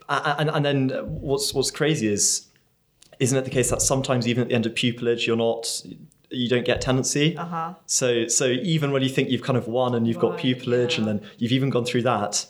[0.09, 2.47] And and then what's what's crazy is,
[3.19, 5.83] isn't it the case that sometimes even at the end of pupillage you're not
[6.31, 7.37] you don't get tenancy.
[7.37, 7.75] Uh-huh.
[7.87, 10.99] So so even when you think you've kind of won and you've got Right, pupillage
[10.99, 12.47] and then you've even gone through that,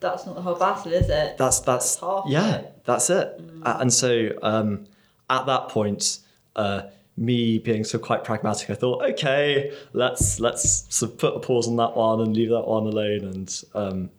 [0.00, 1.38] That's not the whole battle, is it?
[1.38, 2.82] that's that's, That's yeah, it.
[2.84, 3.40] that's it.
[3.64, 4.86] A- And so um,
[5.30, 6.18] at that point,
[6.54, 6.82] uh,
[7.16, 11.66] me being so quite pragmatic, I thought, okay, let's let's sort of put a pause
[11.66, 14.10] on that one and leave that one alone, and um,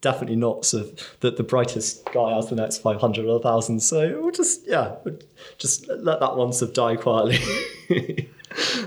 [0.00, 3.40] definitely not sort of the, the brightest guy out of the next five hundred or
[3.42, 3.80] thousand.
[3.80, 5.18] So we'll just yeah, we'll
[5.58, 7.40] just let that one sort of die quietly.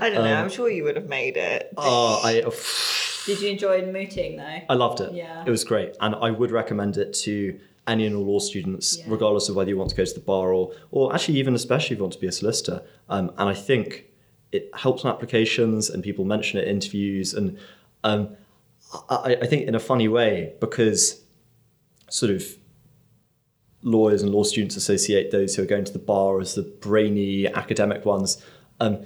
[0.00, 0.34] I don't know.
[0.34, 1.72] I'm sure you would have made it.
[1.76, 2.42] oh, I.
[3.26, 4.60] Did you enjoy the mooting though?
[4.68, 5.12] I loved it.
[5.12, 5.44] Yeah.
[5.46, 5.94] It was great.
[6.00, 9.04] And I would recommend it to any and all law students, Yeah.
[9.08, 11.94] regardless of whether you want to go to the bar or, or actually even especially
[11.94, 12.82] if you want to be a solicitor.
[13.08, 14.06] Um, and I think
[14.52, 17.34] it helps on applications and people mention it in interviews.
[17.34, 17.58] And
[18.04, 18.36] um,
[19.08, 21.22] I, I think in a funny way, because
[22.08, 22.44] sort of
[23.82, 27.46] lawyers and law students associate those who are going to the bar as the brainy
[27.46, 28.42] academic ones.
[28.80, 29.04] Um,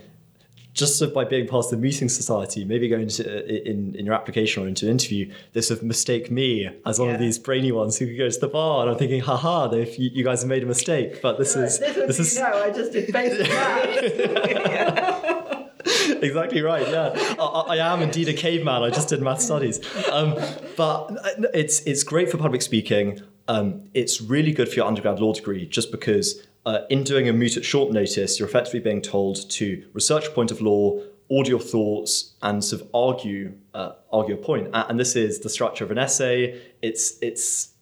[0.74, 4.04] just sort of by being part of the mooting society, maybe going to in, in
[4.04, 7.38] your application or into an interview, they sort of mistake me as one of these
[7.38, 10.42] brainy ones who could go to the bar, and I'm thinking, haha, you, you guys
[10.42, 11.22] have made a mistake.
[11.22, 13.46] But this is this is no, I just did basic
[16.22, 16.88] exactly right.
[16.88, 18.82] Yeah, I, I I am indeed a caveman.
[18.82, 20.34] I just did math studies, um,
[20.76, 21.16] but
[21.54, 23.20] it's it's great for public speaking.
[23.46, 27.32] Um, it's really good for your undergrad law degree, just because uh, in doing a
[27.32, 30.98] moot at short notice, you're effectively being told to research a point of law,
[31.28, 34.68] order your thoughts, and sort of argue uh, argue a point.
[34.72, 36.60] And this is the structure of an essay.
[36.80, 37.74] It's it's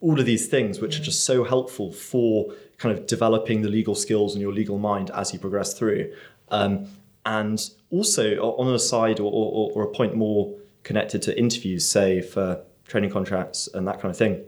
[0.00, 3.94] all of these things which are just so helpful for kind of developing the legal
[3.94, 6.12] skills in your legal mind as you progress through.
[6.48, 6.86] Um,
[7.24, 12.20] and also on a side or, or, or a point more connected to interviews, say
[12.20, 14.44] for training contracts and that kind of thing,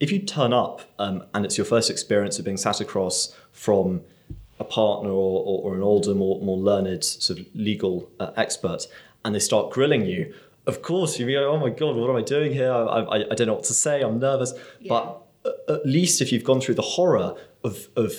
[0.00, 4.02] if you turn up um, and it's your first experience of being sat across from
[4.60, 8.86] a partner or, or, or an older, more, more learned sort of legal uh, expert,
[9.24, 10.32] and they start grilling you,
[10.66, 12.72] of course you go, oh my god, what am I doing here?
[12.72, 14.02] I, I, I don't know what to say.
[14.02, 14.52] I'm nervous.
[14.88, 15.22] But
[15.68, 17.34] at least if you've gone through the horror
[17.64, 18.12] of, of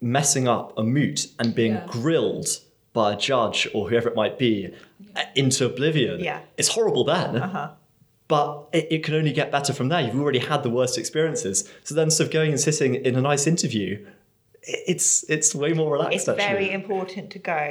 [0.00, 1.86] messing up a moot and being Yeah.
[1.88, 2.46] grilled
[2.92, 4.72] by a judge or whoever it might be
[5.16, 6.40] uh, into oblivion, Yeah.
[6.56, 7.36] it's horrible then.
[7.36, 7.70] Uh-huh.
[8.32, 10.00] But it, it can only get better from there.
[10.00, 11.70] You've already had the worst experiences.
[11.84, 13.88] So then, sort of going and sitting in a nice interview,
[14.62, 16.14] it's it's way more relaxed.
[16.16, 16.46] It's actually.
[16.46, 17.62] very important to go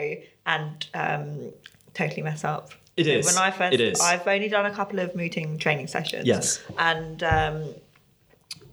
[0.45, 1.52] and um,
[1.95, 2.69] totally mess up.
[2.95, 3.26] It So is.
[3.26, 4.00] When I first, It is.
[4.00, 6.28] I've only done a couple of mooting training sessions.
[6.28, 6.62] Yes.
[6.78, 7.74] And um,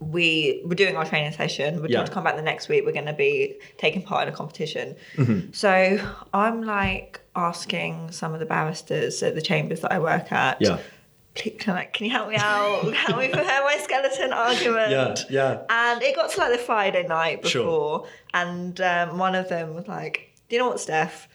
[0.00, 1.80] we were doing our training session.
[1.80, 1.98] We're Yeah.
[1.98, 2.84] going to come back the next week.
[2.84, 4.94] We're going to be taking part in a competition.
[5.16, 5.52] Mm-hmm.
[5.52, 5.98] So
[6.34, 10.60] I'm like asking some of the barristers at the chambers that I work at.
[10.60, 10.78] Yeah.
[11.38, 12.92] "Please, Can, I, can you help me out?
[12.94, 14.90] help me prepare my skeleton argument.
[14.90, 15.62] Yeah, yeah.
[15.70, 18.08] And it got to like the Friday night before, Sure.
[18.34, 21.27] and um, one of them was like, "Do you know what, Steph?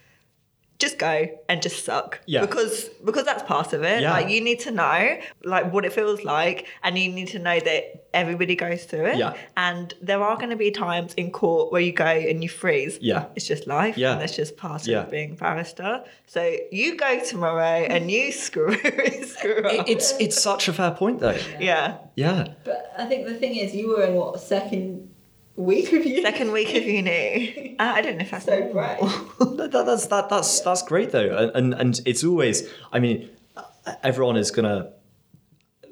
[0.79, 2.41] Just go and just suck, Yeah.
[2.41, 4.01] because because that's part of it.
[4.01, 4.11] Yeah.
[4.11, 7.57] Like you need to know like what it feels like, and you need to know
[7.59, 9.17] that everybody goes through it.
[9.17, 9.33] Yeah.
[9.55, 12.97] And there are going to be times in court where you go and you freeze.
[13.01, 13.27] Yeah.
[13.35, 13.97] It's just life.
[13.97, 14.13] Yeah.
[14.13, 15.03] And that's just part Yeah.
[15.03, 16.03] of being barrister.
[16.25, 17.61] So you go tomorrow
[17.93, 19.87] and you screw screw It- up.
[19.89, 21.37] it's it's such a fair point though.
[21.59, 21.97] yeah.
[22.15, 22.49] Yeah.
[22.65, 25.11] But I think the thing is, you were in what second
[25.55, 26.21] week of uni?
[26.21, 27.75] Second week of uni.
[27.79, 28.73] Uh, I don't know if that's So normal.
[28.73, 29.57] brave.
[29.57, 32.67] That, that- that's that, that's that's great though, and, and and it's always.
[32.91, 33.29] I mean,
[34.03, 34.91] everyone is gonna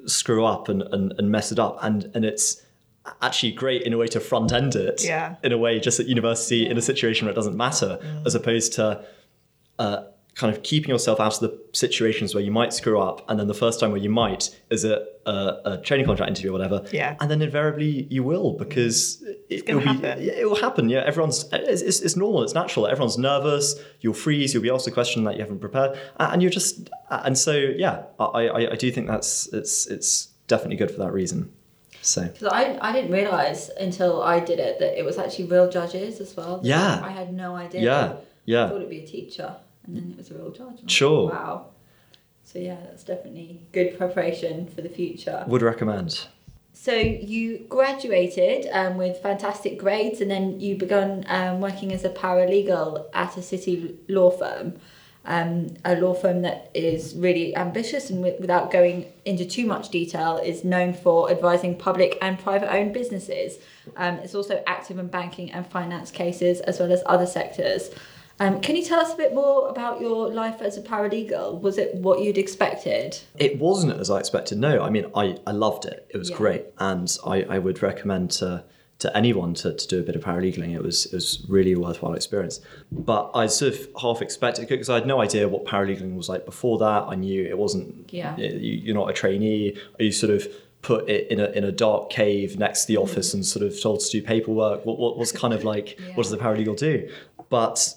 [0.06, 2.62] screw up and, and, and mess it up, and and it's
[3.20, 5.04] actually great in a way to front end it.
[5.04, 5.36] Yeah.
[5.42, 8.72] In a way, just at university, in a situation where it doesn't matter, as opposed
[8.74, 9.04] to.
[9.78, 10.04] Uh,
[10.42, 13.46] kind of keeping yourself out of the situations where you might screw up, and then
[13.46, 16.84] the first time where you might is a, a, a training contract interview or whatever.
[16.92, 17.16] Yeah.
[17.20, 20.18] And then invariably you will because it, gonna will happen.
[20.18, 20.88] Be, it will happen.
[20.90, 22.42] Yeah, everyone's it's, it's, it's normal.
[22.42, 22.86] It's natural.
[22.86, 23.76] Everyone's nervous.
[24.02, 24.52] You'll freeze.
[24.52, 28.02] You'll be asked a question that you haven't prepared, and you're just and so yeah.
[28.20, 28.24] I,
[28.58, 31.52] I, I do think that's it's it's definitely good for that reason.
[32.04, 35.70] So Because I, I didn't realise until I did it that it was actually real
[35.70, 36.60] judges as well.
[36.64, 37.00] Yeah.
[37.00, 37.80] I had no idea.
[37.80, 38.64] yeah, Yeah.
[38.64, 40.60] I thought it'd be a teacher, and then it was a real judge.
[40.60, 41.24] And I was Sure.
[41.24, 41.66] like, Wow.
[42.44, 45.44] So yeah, that's definitely good preparation for the future.
[45.46, 46.26] would recommend.
[46.74, 52.10] So you graduated um, with fantastic grades, and then you began um, working as a
[52.10, 54.74] paralegal at a city law firm,
[55.24, 59.90] um, a law firm that is really ambitious and wi- without going into too much
[59.90, 63.58] detail, is known for advising public and private-owned businesses.
[63.96, 67.90] Um, it's also active in banking and finance cases as well as other sectors.
[68.42, 71.60] Um, can you tell us a bit more about your life as a paralegal?
[71.60, 73.18] Was it what you'd expected?
[73.38, 74.58] It wasn't as I expected.
[74.58, 76.06] No, I mean, I, I loved it.
[76.10, 76.36] It was Yeah.
[76.36, 78.64] great, and I, I would recommend to
[78.98, 80.74] to anyone to, to do a bit of paralegaling.
[80.74, 82.60] It was it was really a worthwhile experience.
[82.90, 86.44] But I sort of half expected because I had no idea what paralegaling was like
[86.44, 87.04] before that.
[87.08, 88.12] I knew it wasn't.
[88.12, 88.36] Yeah.
[88.36, 88.48] You,
[88.84, 89.76] you're not a trainee.
[89.98, 90.46] You sort of
[90.82, 93.80] put it in a in a dark cave next to the office and sort of
[93.80, 94.84] told to do paperwork.
[94.86, 95.98] What what was kind of like?
[96.08, 96.14] Yeah.
[96.14, 97.08] What does the paralegal do?
[97.48, 97.94] But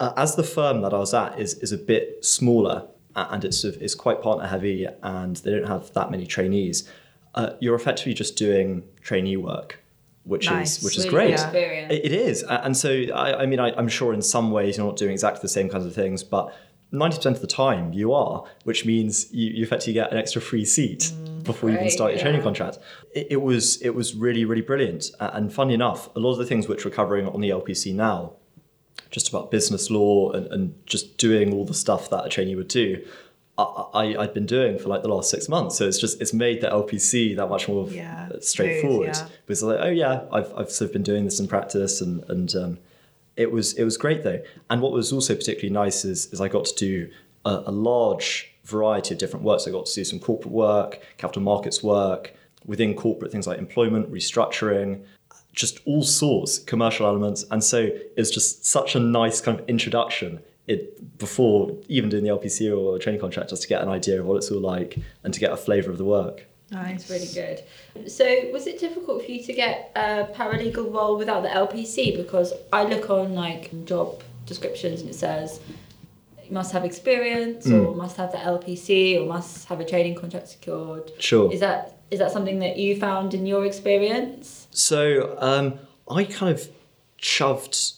[0.00, 3.44] uh, as the firm that I was at is is a bit smaller uh, and
[3.44, 6.88] it's sort of, it's quite partner heavy and they don't have that many trainees,
[7.34, 9.80] uh, you're effectively just doing trainee work,
[10.24, 10.78] which Nice.
[10.78, 11.32] is which is great.
[11.32, 11.92] experience.
[11.92, 14.86] It- it is, and so I, I mean I, I'm sure in some ways you're
[14.86, 16.54] not doing exactly the same kinds of things, but.
[16.90, 20.64] 90% of the time you are, which means you, you effectively get an extra free
[20.64, 22.78] seat before you even start your training contract.
[23.14, 26.46] It, it was it was really really brilliant, and funny enough, a lot of the
[26.46, 28.32] things which we're covering on the LPC now
[29.10, 32.68] just about business law and, and just doing all the stuff that a trainee would
[32.68, 33.04] do.
[33.56, 33.62] I,
[33.94, 36.60] I, I'd been doing for like the last six months, so it's just it's made
[36.60, 39.16] the LPC that much more Yeah, straightforward.
[39.16, 39.36] smooth, yeah.
[39.46, 42.54] Because like, oh yeah, I've, I've sort of been doing this in practice, and and
[42.54, 42.78] um,
[43.36, 44.40] it was it was great though.
[44.70, 47.10] And what was also particularly nice is is I got to do
[47.44, 49.58] a, a large variety of different work.
[49.60, 52.34] So I got to do some corporate work, capital markets work
[52.66, 55.02] within corporate things like employment, restructuring,
[55.58, 57.44] just all sorts, commercial elements.
[57.50, 62.30] And so it's just such a nice kind of introduction it before even doing the
[62.30, 64.98] LPC or a training contract, just to get an idea of what it's all like
[65.24, 66.46] and to get a flavour of the work.
[66.70, 67.10] Nice.
[67.10, 68.10] Really good.
[68.10, 72.16] So, was it difficult for you to get a paralegal role without the LPC?
[72.16, 75.60] Because I look on like job descriptions and it says
[76.44, 77.86] you must have experience, hmm.
[77.86, 81.10] or must have the LPC, or must have a training contract secured.
[81.18, 81.50] Sure.
[81.50, 84.57] Is that is that something that you found in your experience?
[84.70, 85.78] So um,
[86.10, 86.68] I kind of
[87.16, 87.92] shoved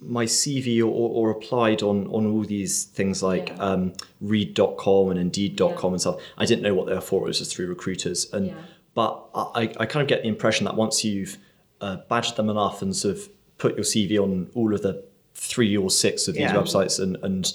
[0.00, 3.56] my CV or, or applied on, on all these things like Yeah.
[3.58, 5.88] um, reed.com and indeed.com Yeah.
[5.90, 6.20] and stuff.
[6.36, 8.32] I didn't know what they were for, it was just through recruiters.
[8.32, 8.54] And Yeah.
[8.94, 11.38] But I, I kind of get the impression that once you've
[11.80, 13.28] uh, badged them enough and sort of
[13.58, 17.54] put your CV on all of the three or six of these websites and, and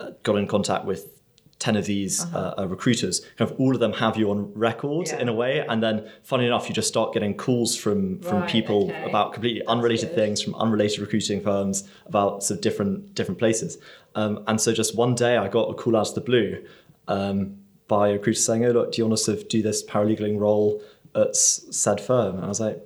[0.00, 1.11] uh, got in contact with
[1.62, 5.06] 10 of these uh, uh, recruiters, kind of all of them have you on record
[5.08, 5.20] Yeah.
[5.20, 5.64] in a way.
[5.70, 9.04] And then, funny enough, you just start getting calls from, from Right, people okay.
[9.08, 10.16] about completely unrelated good.
[10.16, 13.78] things, from unrelated recruiting firms, about sort of different, different places.
[14.16, 16.64] Um, and so just one day I got a call out of the blue
[17.08, 17.56] um,
[17.86, 20.82] by a recruiter saying, oh, look, do you want us to do this paralegaling role
[21.14, 22.36] at said firm?
[22.36, 22.82] And I was like,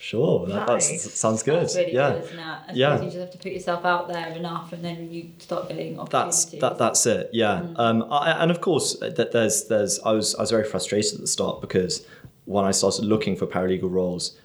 [0.00, 1.12] sure, that that's, Nice.
[1.14, 1.60] sounds good.
[1.62, 2.12] That's really yeah.
[2.12, 2.42] good, isn't it?
[2.42, 2.96] I Yeah.
[2.98, 6.44] you just have to put yourself out there enough, and then you start getting that's
[6.46, 6.60] opportunities.
[6.60, 7.74] that that's it yeah Mm.
[7.78, 11.20] um I, and of course that there's there's i was i was very frustrated at
[11.20, 12.06] the start because
[12.46, 14.36] when i started looking for paralegal roles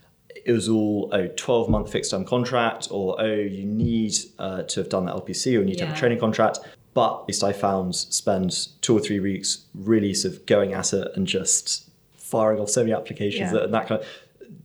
[0.45, 3.25] it was all oh 12 month fixed term contract or oh
[3.59, 6.19] you need uh, to have done the lpc or you need to have a training
[6.19, 6.59] contract
[6.93, 10.91] but at least i found spend two or three weeks really sort of going at
[10.93, 13.53] it and just firing off so many applications Yeah.
[13.53, 14.07] that, and that kind of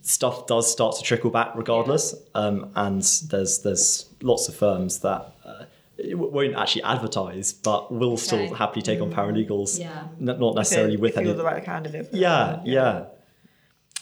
[0.03, 5.33] stuff does start to trickle back regardless um, and there's there's lots of firms that
[5.45, 5.65] uh,
[5.99, 8.55] it w- won't actually advertise but will still Okay.
[8.55, 10.05] happily take on paralegals Yeah.
[10.19, 12.07] n- not necessarily if, with if any you're the right candidate.
[12.07, 13.05] for that yeah yeah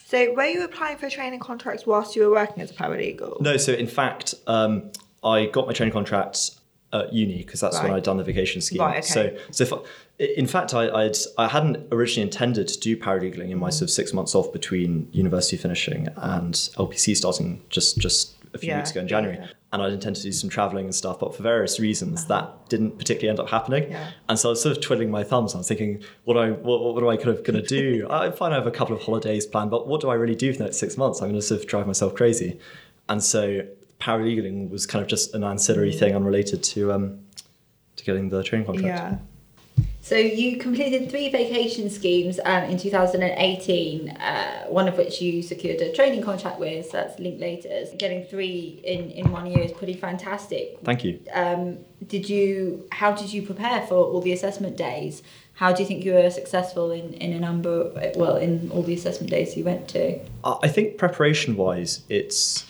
[0.07, 3.41] So were you applying for training contracts whilst you were working as a paralegal?
[3.41, 4.91] no so in fact um,
[5.25, 6.53] i got my training contract
[6.93, 9.37] at uni because that's when i'd done the vacation scheme Right, okay.
[9.51, 9.85] so so
[10.21, 13.83] I, in fact I, I'd i hadn't originally intended to do paralegaling in my sort
[13.83, 18.79] of six months off between university finishing and lpc starting just just a few Yeah,
[18.79, 19.45] weeks ago in january yeah.
[19.45, 19.53] Uh-huh.
[19.75, 22.93] and i'd intended to do some traveling and stuff but for various reasons that didn't
[22.99, 24.09] particularly end up happening Yeah.
[24.31, 25.55] and so I was sort of twiddling my thumbs.
[25.55, 28.07] I was thinking, what do I, what, what am I kind of going to do?
[28.11, 30.53] I find I have a couple of holidays planned, but what do I really do
[30.53, 31.21] for the next six months?
[31.21, 32.59] I'm going to sort of drive myself crazy.
[33.11, 33.63] And so
[34.01, 35.99] paralegaling was kind of just an ancillary Mm.
[35.99, 37.21] thing unrelated to um,
[37.97, 38.87] to getting the training contract.
[38.87, 39.19] Yeah.
[40.01, 45.83] So you completed three vacation schemes um, in 2018, uh, one of which you secured
[45.83, 46.87] a training contract with.
[46.87, 47.99] So that's Linklaters.
[47.99, 50.79] Getting three in, in one year is pretty fantastic.
[50.83, 51.21] Thank you.
[51.35, 52.89] Um, did you?
[52.91, 55.23] How did you prepare for all the assessment days?
[55.55, 57.91] How do you think you were successful in, in a number?
[58.17, 60.21] Well, in all the assessment days you went to.
[60.45, 62.65] I think preparation wise, it's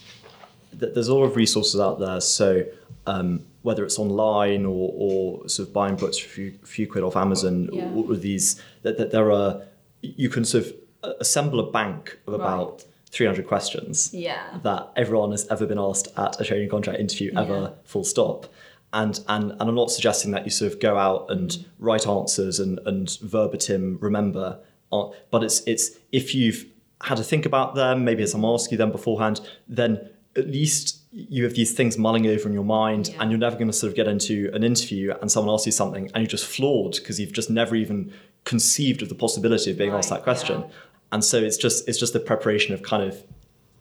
[0.78, 2.20] there's a lot of resources out there.
[2.20, 2.64] So
[3.06, 7.04] um, whether it's online or, or sort of buying books for a few, few quid
[7.04, 7.90] off Amazon, Yeah.
[7.94, 9.62] all of these that, that there are
[10.02, 10.72] you can sort of
[11.02, 12.84] uh, assemble a bank of about Right.
[13.10, 14.58] 300 questions Yeah.
[14.62, 17.68] that everyone has ever been asked at a training contract interview ever Yeah.
[17.84, 18.46] full stop
[18.92, 21.64] and and and I'm not suggesting that you sort of go out and Mm.
[21.78, 24.58] write answers and and verbatim remember
[24.92, 26.66] uh, but it's it's if you've
[27.02, 31.42] had to think about them maybe as I'm asking them beforehand then at least you
[31.44, 33.22] have these things mulling over in your mind Yeah.
[33.22, 35.72] and you're never going to sort of get into an interview and someone asks you
[35.72, 38.12] something and you're just floored because you've just never even
[38.44, 40.66] conceived of the possibility of being asked that question yeah.
[41.12, 43.24] and so it's just it's just the preparation of kind of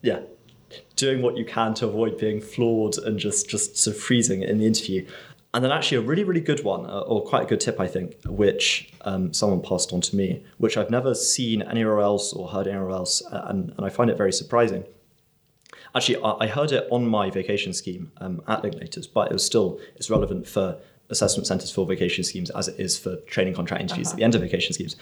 [0.02, 0.20] yeah
[0.96, 4.58] doing what you can to avoid being flawed and just just sort of freezing in
[4.58, 5.06] the interview
[5.54, 7.88] and then actually a really really good one uh, or quite a good tip i
[7.88, 12.48] think which um, someone passed on to me which i've never seen anywhere else or
[12.50, 14.84] heard anywhere else and, and i find it very surprising
[15.98, 19.46] actually i, I heard it on my vacation scheme um, at Linklaters, but it was
[19.46, 20.78] still it's relevant for
[21.10, 24.36] assessment centres for vacation schemes as it is for training contract interviews at the end
[24.36, 24.98] of vacation schemes.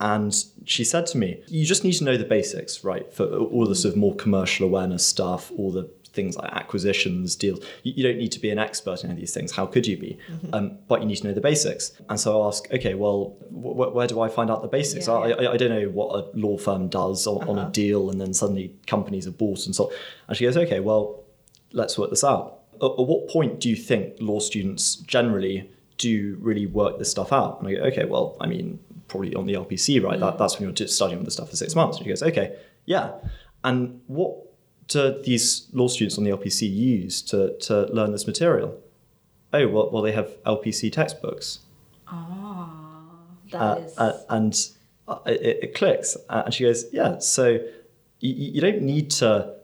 [0.00, 0.34] And
[0.64, 3.74] she said to me you just need to know the basics right for all the
[3.74, 7.64] sort of more commercial awareness stuff all the things like acquisitions deals.
[7.82, 9.52] You, you don't need to be an expert in any of these things.
[9.52, 10.18] How could you be?
[10.30, 10.54] Mm-hmm.
[10.54, 11.92] Um, but you need to know the basics.
[12.08, 15.06] And so i ask okay well wh- where do i find out the basics?
[15.06, 15.34] Yeah, I, yeah.
[15.34, 17.70] I, I don't know what a law firm does on, on a uh-huh.
[17.70, 19.92] deal and then suddenly companies are bought and so
[20.28, 21.24] and she goes okay well
[21.72, 22.60] let's work this out.
[22.76, 27.32] At, at what point do you think law students generally do really work this stuff
[27.32, 27.60] out?
[27.60, 30.20] And i go okay well i mean probably on the lpc right?
[30.20, 30.38] That, mm.
[30.38, 31.96] that's when you're studying the stuff for six months.
[31.96, 32.56] And she goes okay
[32.86, 33.12] yeah.
[33.62, 34.49] And what
[34.90, 38.70] do these law students on the lpc use to, to learn this material
[39.52, 41.60] oh well, well they have lpc textbooks
[42.12, 43.08] Ah,
[43.52, 43.98] that uh, is.
[43.98, 44.68] uh, and
[45.08, 46.16] uh, it, it clicks.
[46.28, 47.44] Uh, and she goes, "Yeah, so
[48.20, 49.54] you, you don't need to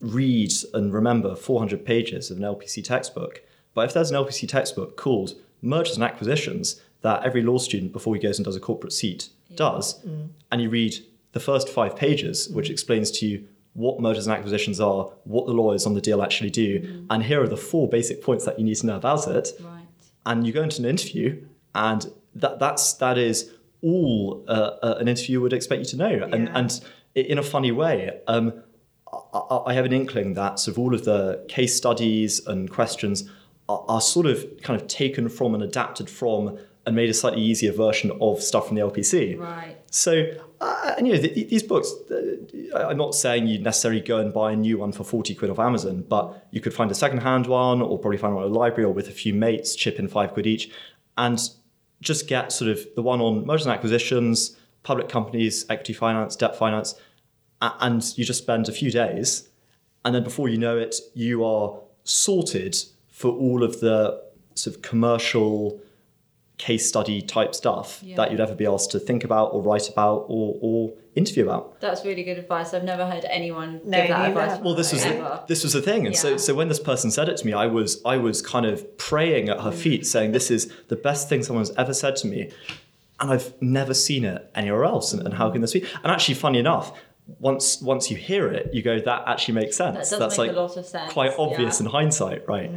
[0.00, 3.42] read and remember 400 pages of an LPC textbook,
[3.74, 8.14] but if there's an LPC textbook called Mergers and Acquisitions that every law student before
[8.14, 10.04] he goes and does a corporate seat does,
[10.52, 10.94] and you read
[11.32, 13.46] the first five pages, which explains to you."
[13.84, 17.40] What mergers and acquisitions are, what the lawyers on the deal actually do, and here
[17.42, 19.86] are the four basic points that you need to know about it right.
[20.24, 21.28] and you go into an interview
[21.74, 22.00] and
[22.42, 23.36] that that's that is
[23.82, 26.58] all uh, uh, an interview would expect you to know and Yeah.
[26.58, 26.80] and
[27.18, 27.96] i- in a funny way
[28.26, 28.46] um,
[29.34, 33.28] I, I have an inkling that sort of all of the case studies and questions
[33.68, 37.42] are, are sort of kind of taken from and adapted from and made a slightly
[37.42, 39.38] easier version of stuff from the LPC.
[39.38, 39.76] Right.
[39.90, 40.12] So,
[40.60, 44.18] uh, and, you know, th- th- these books, uh, I'm not saying you necessarily go
[44.18, 46.94] and buy a new one for 40 quid off Amazon, but you could find a
[46.94, 49.98] second-hand one or probably find one at a library or with a few mates, chip
[49.98, 50.70] in five quid each.
[51.18, 51.38] And
[52.00, 56.56] just get sort of the one on mergers and acquisitions, public companies, equity finance, debt
[56.56, 56.94] finance,
[57.60, 59.48] and you just spend a few days,
[60.04, 62.76] and then before you know it, you are sorted
[63.10, 64.22] for all of the
[64.54, 65.80] sort of commercial
[66.58, 68.16] case study type stuff Yeah.
[68.16, 71.80] that you'd ever be asked to think about or write about or, or interview about.
[71.80, 72.72] That's really good advice.
[72.72, 74.50] I've never heard anyone No, give that advice.
[74.52, 75.42] have Well, this was ever.
[75.48, 76.20] this was the thing, and Yeah.
[76.20, 78.96] so so when this person said it to me, I was I was kind of
[78.98, 79.74] praying at her mm.
[79.74, 82.50] feet, saying, "This is the best thing someone's ever said to me,"
[83.20, 85.12] and I've never seen it anywhere else.
[85.12, 85.52] And, and how mm.
[85.54, 85.84] can this be?
[86.02, 86.92] And actually, funny enough,
[87.40, 90.56] once once you hear it, you go, "That actually makes sense." That that's make like
[90.56, 91.86] a lot of sense, quite obvious yeah.
[91.86, 92.70] in hindsight, right?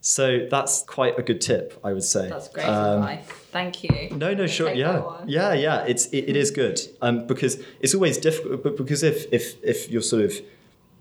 [0.00, 2.28] So that's quite a good tip, I would say.
[2.28, 3.26] That's great Um, advice.
[3.52, 4.08] Thank you.
[4.12, 5.84] no, no, sure, yeah, yeah, yeah.
[5.84, 8.62] It's it, it is good um, because it's always difficult.
[8.62, 10.32] But because if if if you're sort of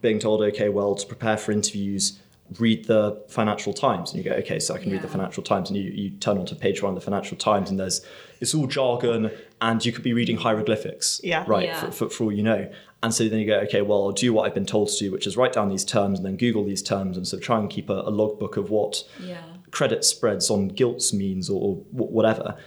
[0.01, 2.19] being told, okay, well, to prepare for interviews,
[2.57, 5.69] read the Financial Times, and you go, okay, so I can read the Financial Times,
[5.69, 8.01] and you you turn onto page one of the Financial Times, and there's
[8.41, 9.29] it's all jargon,
[9.61, 11.43] and you could be reading hieroglyphics, Yeah.
[11.47, 11.79] right, Yeah.
[11.81, 12.71] For, for, for all you know.
[13.03, 15.11] And so then you go, okay, well, I'll do what I've been told to do,
[15.11, 17.69] which is write down these terms and then Google these terms, and so try and
[17.69, 19.41] keep a, a logbook of what Yeah.
[19.71, 22.57] credit spreads on gilts means or, or whatever.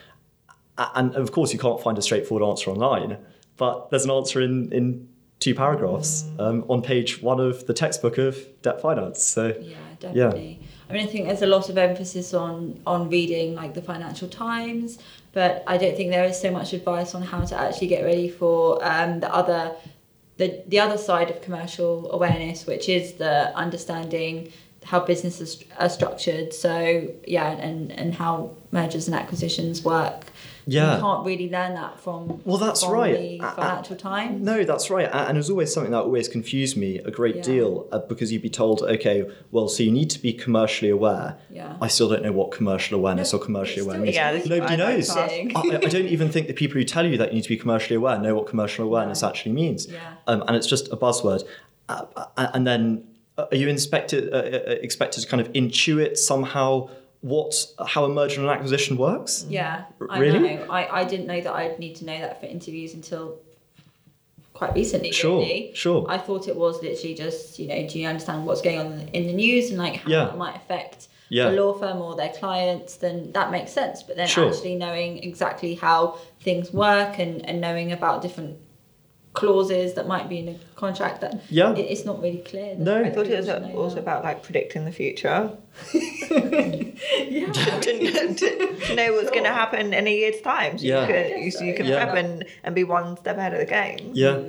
[0.78, 3.18] And of course, you can't find a straightforward answer online,
[3.59, 5.09] but there's an answer in, in
[5.43, 9.22] two paragraphs um, on page one of the textbook of debt finance.
[9.22, 10.61] So, Yeah, definitely.
[10.88, 14.28] I mean, I think there's a lot of emphasis on on reading like the Financial
[14.28, 14.99] Times,
[15.32, 18.28] but I don't think there is so much advice on how to actually get ready
[18.28, 19.74] for um, the other
[20.36, 24.53] the the other side of commercial awareness, which is the understanding
[24.84, 26.53] how businesses are structured.
[26.53, 30.24] So yeah, and and how mergers and acquisitions work.
[30.66, 30.94] Yeah.
[30.96, 33.16] you can't really learn that from Well, that's from right.
[33.18, 34.42] The I- I- Financial Times.
[34.42, 35.08] no, that's right.
[35.12, 37.42] And it was always something that always confused me a great Yeah.
[37.42, 41.36] deal uh, because you'd be told, okay, well, so you need to be commercially aware.
[41.50, 41.76] Yeah.
[41.80, 44.14] I still don't know what commercial awareness No, or commercially it's aware means.
[44.14, 45.10] Yeah, Nobody knows.
[45.10, 47.56] I, I don't even think the people who tell you that you need to be
[47.56, 49.28] commercially aware know what commercial awareness No.
[49.28, 49.86] actually means.
[49.90, 49.98] Yeah.
[50.26, 51.42] Um, and it's just a buzzword.
[51.88, 53.04] Uh, uh, and then
[53.36, 56.88] uh, are you inspected, uh, uh, expected to kind of intuit somehow
[57.23, 57.55] what
[57.87, 59.47] how a merger and acquisition works?
[59.49, 60.57] Yeah, I Really?
[60.57, 60.66] know.
[60.70, 63.39] I, I didn't know that I'd need to know that for interviews until
[64.55, 65.12] quite recently.
[65.12, 65.70] Sure, really.
[65.75, 66.05] sure.
[66.09, 69.27] I thought it was literally just you know, do you understand what's going on in
[69.27, 70.29] the news and like how Yeah.
[70.29, 71.51] it might affect Yeah.
[71.51, 72.97] the law firm or their clients?
[72.97, 74.03] Then that makes sense.
[74.03, 74.49] But then Sure.
[74.49, 78.59] actually knowing exactly how things work and and knowing about different
[79.35, 81.72] clauses that might be in a contract that Yeah.
[81.74, 82.74] it, it's not really clear.
[82.76, 83.03] No.
[83.03, 85.51] I thought it was everyone also about like predicting the future.
[85.93, 87.53] yeah.
[87.53, 90.78] to, to, to know what's going to happen in a year's time.
[90.78, 91.01] So Yeah.
[91.07, 92.05] you can, you, so you can Yeah.
[92.05, 94.11] prep and, and be one step ahead of the game.
[94.12, 94.43] Yeah,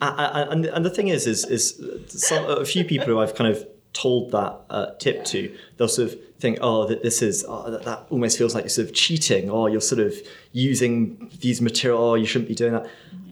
[0.00, 3.34] A- a- and and the thing is, is is some, a few people who I've
[3.34, 7.44] kind of told that uh, tip to, they'll sort of think, oh, that this is
[7.48, 10.14] oh, that, that almost feels like you're sort of cheating, or you're sort of
[10.52, 12.02] using these material.
[12.02, 12.86] Oh, you shouldn't be doing that.
[12.86, 12.88] A-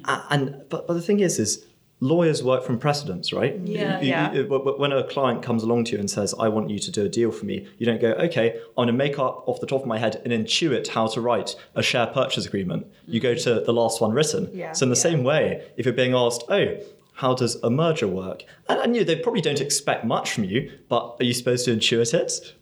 [0.06, 1.64] And but but the thing is, is
[2.00, 3.56] lawyers work from precedents, right?
[3.64, 4.00] Yeah.
[4.00, 4.32] You- Yeah.
[4.32, 4.44] you-
[4.78, 7.08] when a client comes along to you and says, I want you to do a
[7.08, 9.82] deal for me, you don't go, okay, I'm going to make up off the top
[9.82, 12.88] of my head and intuit how to write a share purchase agreement.
[13.06, 14.50] You go to the last one written.
[14.52, 14.72] Yeah.
[14.72, 15.02] So in the Yeah.
[15.02, 16.76] same way, if you're being asked, oh,
[17.14, 18.42] how does a merger work?
[18.68, 21.70] And, and you they probably don't expect much from you, but are you supposed to
[21.76, 22.52] intuit it?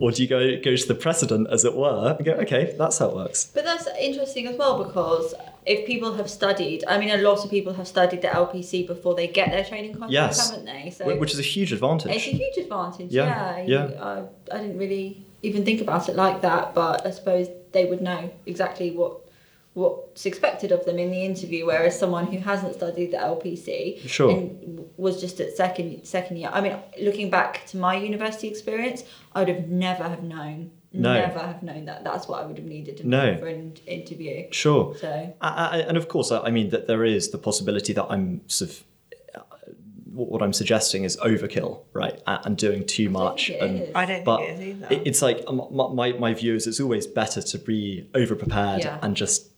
[0.00, 2.98] Or do you go, go to the precedent, as it were, and go, okay, that's
[2.98, 3.48] how it works?
[3.54, 5.34] But that's interesting as well because
[5.64, 9.14] if people have studied, I mean, a lot of people have studied the LPC before
[9.14, 10.50] they get their training contract, Yes.
[10.50, 10.90] haven't they?
[10.90, 12.10] So Which is a huge advantage.
[12.16, 13.10] it's a huge advantage.
[13.12, 14.04] Yeah, Yeah, yeah.
[14.04, 18.00] I, I didn't really even think about it like that, but I suppose they would
[18.00, 19.18] know exactly what
[19.74, 21.64] what's expected of them in the interview.
[21.64, 24.30] Whereas someone who hasn't studied the LPC Sure.
[24.30, 26.50] and was just at second second year.
[26.52, 29.02] I mean, looking back to my university experience,
[29.34, 30.72] I would have never have known.
[30.94, 31.14] No.
[31.14, 32.04] Never have known that.
[32.04, 34.46] That's what I would have needed to know for an interview.
[34.50, 34.94] Sure.
[34.96, 38.06] So I, I, and of course, I I mean that there is the possibility that
[38.10, 38.84] I'm sort of
[39.34, 39.40] uh,
[40.12, 43.46] what I'm suggesting is overkill, right, and doing too much.
[43.48, 43.90] think and, is.
[43.94, 44.94] I don't but think it is either.
[44.94, 48.34] it- it's like um, my, my, my view is it's always better to be over
[48.36, 48.98] prepared Yeah.
[49.02, 49.48] and just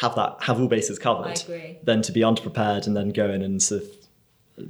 [0.00, 1.78] have that have all bases covered I agree.
[1.82, 3.88] than to be underprepared and then go in and sort of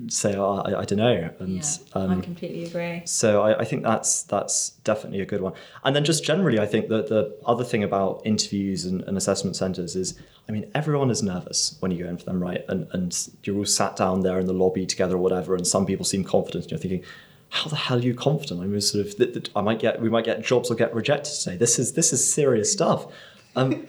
[0.09, 1.63] say oh, I, I don't know and yeah,
[1.95, 3.03] um, I completely agree.
[3.05, 5.53] so I, I think that's that's definitely a good one.
[5.85, 9.55] And then just generally, I think that the other thing about interviews and, and assessment
[9.57, 10.19] centres is,
[10.49, 12.65] I mean, everyone is nervous when you go in for them, right?
[12.69, 15.87] And and you're all sat down there in the lobby together or whatever, and some
[15.87, 17.05] people seem confident, and you're thinking,
[17.51, 18.61] how the hell are you confident?
[18.61, 20.93] I mean, sort of, th- th- I might get, we might get jobs or get
[20.95, 21.57] rejected today.
[21.57, 23.07] This is this is serious stuff.
[23.55, 23.87] Um,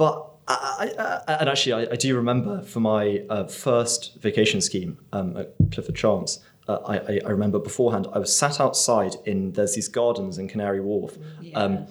[0.00, 4.96] but I, I, I, and actually, I, do remember for my uh, first vacation scheme
[5.12, 9.52] um, at Clifford Chance, uh, I, I, I remember beforehand I was sat outside in
[9.52, 11.18] there's these gardens in Canary Wharf,
[11.54, 11.86] um,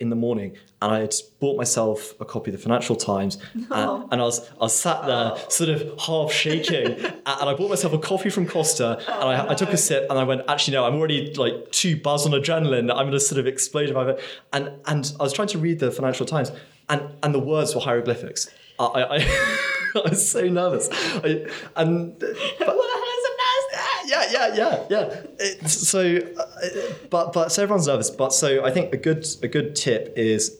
[0.00, 3.68] in the morning and I had bought myself a copy of the Financial Times and,
[4.10, 7.92] and I was I was sat there sort of half shaking and I bought myself
[7.92, 10.86] a coffee from Costa and I, I took a sip and I went actually no
[10.86, 14.16] I'm already like too buzzed on adrenaline I'm gonna sort of explode if I
[14.54, 16.50] and and I was trying to read the Financial Times
[16.88, 20.88] and and the words were hieroglyphics I I, I was so nervous
[21.24, 22.36] I, and but,
[24.06, 25.20] yeah, yeah, yeah, yeah.
[25.38, 26.68] It's, so, uh,
[27.10, 28.10] but but so everyone's nervous.
[28.10, 30.58] But so I think a good a good tip is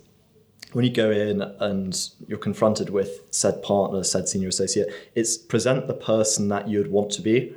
[0.72, 5.86] when you go in and you're confronted with said partner, said senior associate, it's present
[5.86, 7.54] the person that you'd want to be,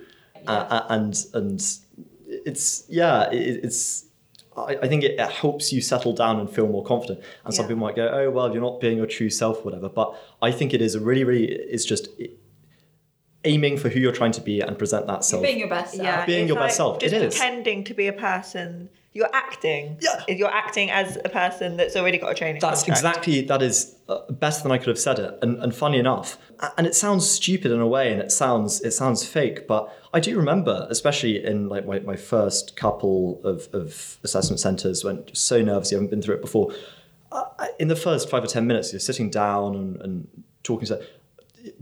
[0.47, 1.61] uh, and and
[2.27, 4.05] it's yeah, it, it's.
[4.67, 7.21] I I think it, it helps you settle down and feel more confident.
[7.45, 10.15] And some people might go, "Oh, well, you're not being your true self, whatever." But
[10.41, 11.45] I think it is a really, really.
[11.51, 12.09] It's just
[13.45, 15.41] aiming for who you're trying to be and present that self.
[15.43, 16.03] Being your best self.
[16.03, 17.35] Yeah, Being it's your best self, Just it is.
[17.37, 18.89] pretending to be a person.
[19.13, 19.97] You're acting.
[20.01, 20.23] Yeah.
[20.27, 22.61] You're acting as a person that's already got a training.
[22.61, 22.99] That's contract.
[22.99, 26.37] exactly that is uh, better than I could have said it, and, and funny enough,
[26.77, 30.19] and it sounds stupid in a way, and it sounds it sounds fake, but I
[30.19, 35.61] do remember, especially in like my, my first couple of, of assessment centres, when so
[35.61, 36.71] nervous, you haven't been through it before.
[37.79, 41.03] In the first five or ten minutes, you're sitting down and, and talking to,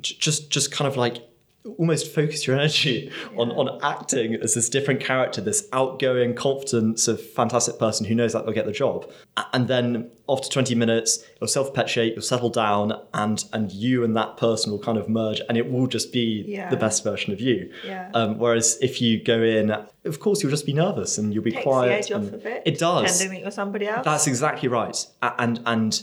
[0.01, 1.26] just just kind of like
[1.78, 7.20] almost focus your energy on, on acting as this different character, this outgoing, confident, sort
[7.20, 9.09] of fantastic person who knows that they'll get the job.
[9.53, 14.38] And then after 20 minutes, you'll self-perpetuate, you'll settle down, and and you and that
[14.38, 16.70] person will kind of merge, and it will just be Yeah.
[16.70, 17.72] the best version of you.
[17.86, 18.09] Yeah.
[18.13, 21.51] Um, whereas if you go in, of course, you'll just be nervous and you'll be
[21.51, 21.88] Takes quiet.
[21.89, 22.63] the edge off and- of it.
[22.65, 23.03] It does.
[23.03, 24.03] Pretending that you're somebody else.
[24.05, 24.97] That's exactly right.
[25.22, 26.01] And and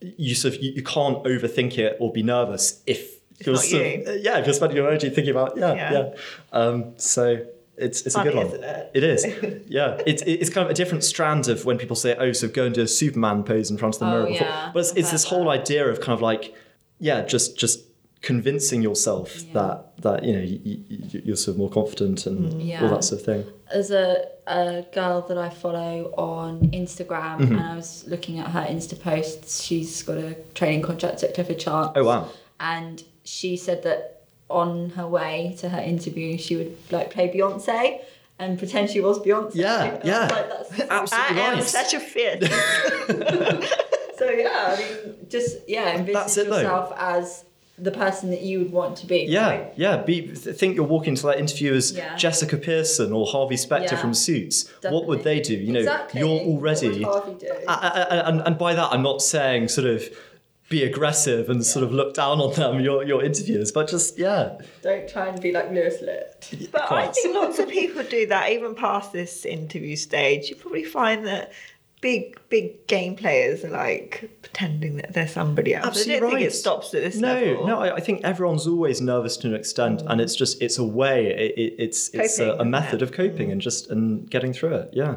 [0.00, 4.04] you sort of you, you can't overthink it or be nervous if you're not you.
[4.06, 5.92] of, yeah, if you're spending your energy thinking about yeah, Yeah.
[5.92, 6.14] yeah.
[6.52, 7.44] Um, so
[7.76, 8.64] it's it's Funny, a good one.
[8.64, 8.90] it?
[8.94, 9.24] It is.
[9.68, 10.00] Yeah.
[10.06, 12.74] It's it's kind of a different strand of when people say, oh, so go and
[12.74, 14.46] do a Superman pose in front of the Oh, mirror before.
[14.46, 14.70] yeah.
[14.72, 16.54] But it's, it's this whole idea of kind of like,
[16.98, 17.80] yeah, just just
[18.22, 19.52] convincing yourself Yeah.
[19.54, 20.80] that that you know you,
[21.24, 22.46] you're sort of more confident and
[22.82, 23.44] all that sort of thing.
[23.70, 27.52] There's a, a girl that I follow on Instagram, Mm-hmm.
[27.56, 29.62] and I was looking at her Insta posts.
[29.62, 31.92] She's got a training contract at Clifford Chance.
[31.94, 32.30] Oh wow.
[32.58, 38.00] And she said that on her way to her interview, she would like play Beyonce
[38.38, 39.54] and pretend she was Beyonce.
[39.56, 40.20] Yeah, And I was yeah.
[40.20, 42.42] like, that's Absolutely I am such a fit.
[44.18, 46.56] So yeah, I mean, just yeah, envisage it, though.
[46.56, 47.44] yourself as
[47.76, 49.26] the person that you would want to be.
[49.28, 49.72] Yeah, right?
[49.76, 49.98] yeah.
[50.02, 52.16] Be, think you're walking to that interview as Yeah.
[52.16, 54.00] Jessica Pearson or Harvey Specter Yeah.
[54.00, 54.72] from Suits.
[54.88, 55.54] What would they do?
[55.54, 56.20] You know, Exactly.
[56.20, 57.02] you're What would already.
[57.02, 57.52] Harvey do?
[57.68, 60.02] I- I- I- and, and by that, I'm not saying sort of
[60.68, 64.58] be aggressive and sort of look down on them, your your interviewers, but just yeah,
[64.82, 66.68] Don't try and be like Louis Litt.
[66.72, 70.48] But I think lots of people do that, even past this interview stage.
[70.48, 71.52] You probably find that
[72.00, 75.84] big, big game players are like pretending that they're somebody else.
[75.84, 77.66] I Absolutely don't think it stops at this no, level.
[77.66, 77.80] no.
[77.80, 81.26] I, I think everyone's always nervous to an extent, and it's just it's a way.
[81.26, 83.04] It, it, it's it's a, a method yeah.
[83.04, 84.90] of coping and just and getting through it.
[84.92, 85.16] Yeah.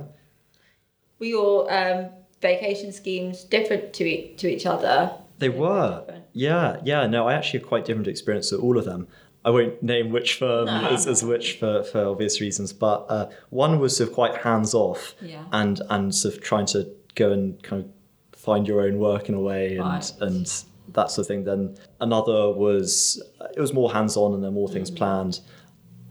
[1.19, 2.09] Were your um,
[2.41, 5.13] vacation schemes different to e- to each other?
[5.39, 6.05] They were.
[6.33, 7.07] Yeah, yeah.
[7.07, 9.07] No, I actually had quite different experience with all of them.
[9.45, 10.89] I won't name which firm No.
[10.89, 14.73] as, as which for, for obvious reasons, but uh, one was sort of quite hands
[14.73, 15.45] off Yeah.
[15.53, 19.35] and and sort of trying to go and kind of find your own work in
[19.35, 20.11] a way and Right.
[20.19, 20.45] and
[20.93, 21.45] that sort of thing.
[21.45, 23.21] Then another was
[23.55, 24.73] it was more hands on and there were more Mm-hmm.
[24.73, 25.39] things planned,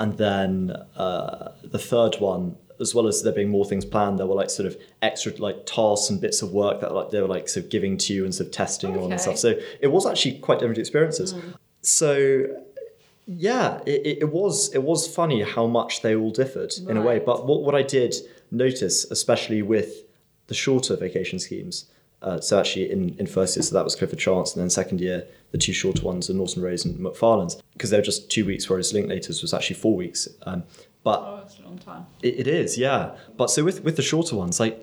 [0.01, 2.57] and then uh, the third one.
[2.81, 5.67] As well as there being more things planned, there were like sort of extra like
[5.67, 8.25] tasks and bits of work that like they were like sort of giving to you
[8.25, 9.37] and sort of testing on and stuff.
[9.39, 11.35] So it was actually quite different experiences.
[11.83, 12.47] So
[13.27, 17.19] yeah, it, it- was it was funny how much they all differed in a way.
[17.19, 18.15] But what, what I did
[18.51, 20.05] notice, especially with
[20.47, 21.87] the shorter vacation schemes,
[22.23, 25.01] uh, so actually in, in first year, so that was Clifford Chance, and then second
[25.01, 28.45] year, the two shorter ones are Norton Rose and Macfarlanes, because they were just two
[28.47, 30.27] weeks, whereas Linklaters was actually four weeks.
[30.45, 30.65] Um,
[31.03, 32.07] but Oh, that's a long time.
[32.23, 33.17] it, it is, yeah.
[33.37, 34.79] But so with with the shorter ones, like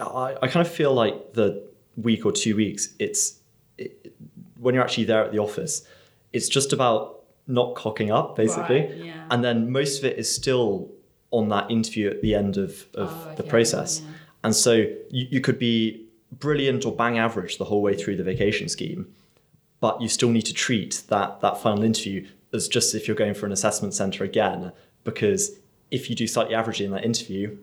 [0.00, 1.62] I, I kind of feel like the
[1.96, 3.38] week or two weeks, it's
[3.78, 4.14] it,
[4.58, 5.86] when you're actually there at the office,
[6.32, 9.26] it's just about not cocking up basically, Right, yeah.
[9.30, 10.90] and then most of it is still
[11.30, 14.10] on that interview at the end of, of Oh, the okay, process, yeah.
[14.44, 18.24] and so you, you could be brilliant or bang average the whole way through the
[18.24, 19.06] vacation scheme,
[19.80, 23.34] but you still need to treat that that final interview as just if you're going
[23.34, 24.72] for an assessment center again,
[25.06, 25.52] because
[25.90, 27.56] if you do slightly averagely in that interview,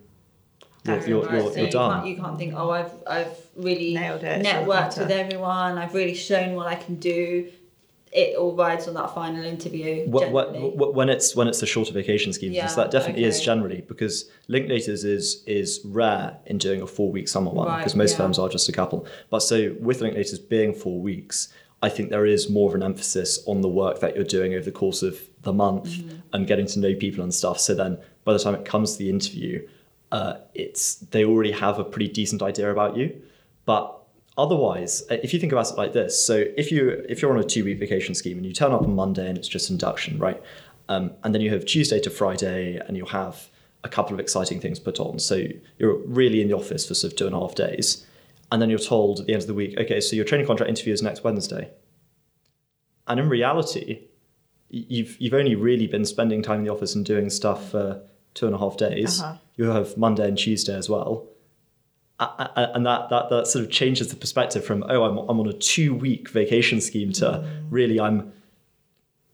[0.85, 1.99] you're, you're, you're, So you're you done.
[1.99, 5.77] Can't, you can't think, oh, I've I've really Nailed it, it networked with everyone.
[5.77, 7.49] I've really shown what I can do.
[8.11, 10.05] it all rides on that final interview.
[10.07, 10.69] Wh- wh- generally.
[10.71, 13.81] wh- when it's when it's the shorter vacation schemes, Yeah, so that definitely is generally
[13.87, 18.11] because Linklaters is is rare in doing a four week summer one Right, because most
[18.11, 18.17] yeah.
[18.17, 19.05] firms are just a couple.
[19.29, 21.47] But so with Linklaters being four weeks,
[21.81, 24.65] I think there is more of an emphasis on the work that you're doing over
[24.65, 26.17] the course of the month Mm-hmm.
[26.33, 27.59] and getting to know people and stuff.
[27.59, 29.67] So then by the time it comes to the interview,
[30.11, 33.21] uh, it's they already have a pretty decent idea about you.
[33.65, 33.97] But
[34.37, 37.39] otherwise, uh, if you think about it like this, so if you if you're on
[37.39, 40.17] a two week vacation scheme and you turn up on Monday and it's just induction,
[40.19, 40.41] right?
[40.89, 43.49] Um, and then you have Tuesday to Friday and you'll have
[43.83, 45.19] a couple of exciting things put on.
[45.19, 45.35] So
[45.77, 48.05] you're really in the office for sort of two and a half days.
[48.51, 50.69] And then you're told at the end of the week, okay, so your training contract
[50.69, 51.69] interview is next Wednesday.
[53.07, 54.01] And in reality,
[54.73, 58.01] you've you've only really been spending time in the office and doing stuff for
[58.33, 59.21] two and a half days.
[59.21, 59.37] Uh-huh.
[59.55, 61.27] You have Monday and Tuesday as well.
[62.19, 65.53] And that, that that sort of changes the perspective from oh I'm I'm on a
[65.53, 67.67] two week vacation scheme to Mm.
[67.69, 68.31] really I'm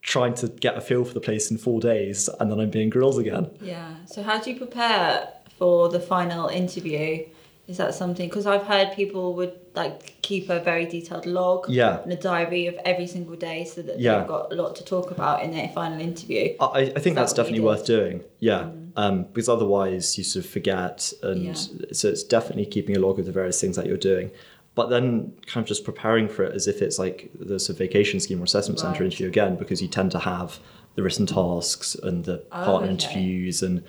[0.02, 2.90] trying to get a feel for the place in four days and then I'm being
[2.90, 3.52] grilled again.
[3.62, 3.96] Yeah.
[4.06, 7.26] So how do you prepare for the final interview?
[7.70, 8.28] Is that something?
[8.28, 12.02] Because I've heard people would like keep a very detailed log Yeah.
[12.02, 14.18] and a diary of every single day, so that Yeah.
[14.20, 16.56] they've got a lot to talk about in their final interview.
[16.60, 18.24] I, I think that's definitely worth doing.
[18.40, 21.54] Yeah, um, because otherwise you sort of forget, and Yeah.
[21.54, 24.32] so it's definitely keeping a log of the various things that you're doing.
[24.74, 27.78] But then kind of just preparing for it as if it's like the sort of
[27.78, 29.06] vacation scheme or assessment center Right.
[29.12, 30.60] interview again, because you tend to have
[30.96, 32.94] the written tasks and the Oh, partner okay.
[32.94, 33.84] interviews, and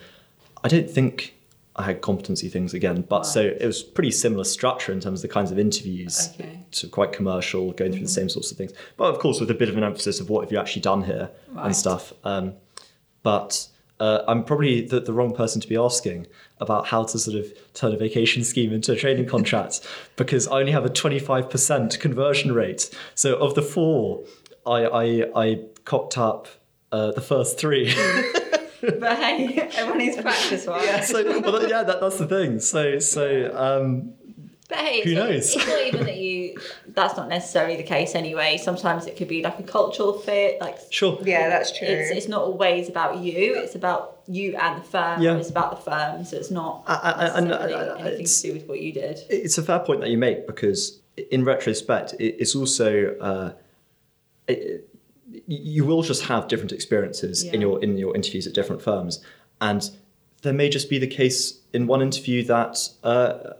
[0.63, 1.33] I don't think
[1.75, 3.01] I had competency things again.
[3.07, 6.29] But so it was pretty similar structure in terms of the kinds of interviews.
[6.33, 6.49] Okay.
[6.49, 6.61] Mm-hmm.
[6.71, 8.73] So quite commercial, going through the same sorts of things.
[8.97, 11.03] But of course, with a bit of an emphasis of what have you actually done
[11.03, 11.67] here Right.
[11.67, 12.13] and stuff.
[12.23, 12.53] Um,
[13.23, 13.67] but
[13.99, 16.27] uh, I'm probably the, the wrong person to be asking
[16.59, 20.59] about how to sort of turn a vacation scheme into a training contract because I
[20.59, 22.89] only have a 25% conversion rate.
[23.15, 24.23] So of the four,
[24.65, 25.03] I I,
[25.35, 26.47] I cocked up
[26.91, 27.93] uh, the first three.
[28.81, 31.03] but hey, everyone needs practice, right?
[31.03, 32.59] so well, that- yeah, that, that's the thing.
[32.59, 34.13] So so um,
[34.69, 35.55] But hey, Who it's not- knows?
[35.55, 36.57] It's not even that you.
[36.87, 38.57] That's not necessarily the case anyway.
[38.57, 41.17] Sometimes it could be like a cultural fit, like sure.
[41.23, 41.87] Yeah, that's true.
[41.87, 43.55] It's, it's not always about you.
[43.57, 45.21] It's about you and the firm.
[45.21, 45.35] Yeah.
[45.37, 46.23] It's about the firm.
[46.25, 48.79] So it's not I- I- I- necessarily I- I- anything it's- to do with what
[48.81, 49.19] you did.
[49.29, 50.99] It's a fair point that you make because,
[51.31, 53.51] in retrospect, it, it's also uh,
[54.47, 54.87] it,
[55.47, 59.23] you will just have different experiences in your in your interviews at different firms,
[59.59, 59.89] and
[60.43, 63.53] there may just be the case in one interview that uh,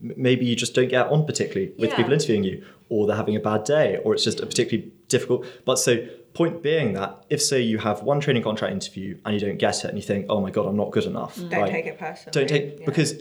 [0.00, 1.96] maybe you just don't get on particularly with Yeah.
[1.96, 5.46] people interviewing you, or they're having a bad day, or it's just a particularly difficult.
[5.64, 6.06] But so.
[6.34, 9.84] Point being that if say you have one training contract interview and you don't get
[9.84, 11.70] it and you think oh my god I'm not good enough Don't right?
[11.70, 12.32] take it personally.
[12.32, 12.86] don't take Yeah.
[12.86, 13.20] because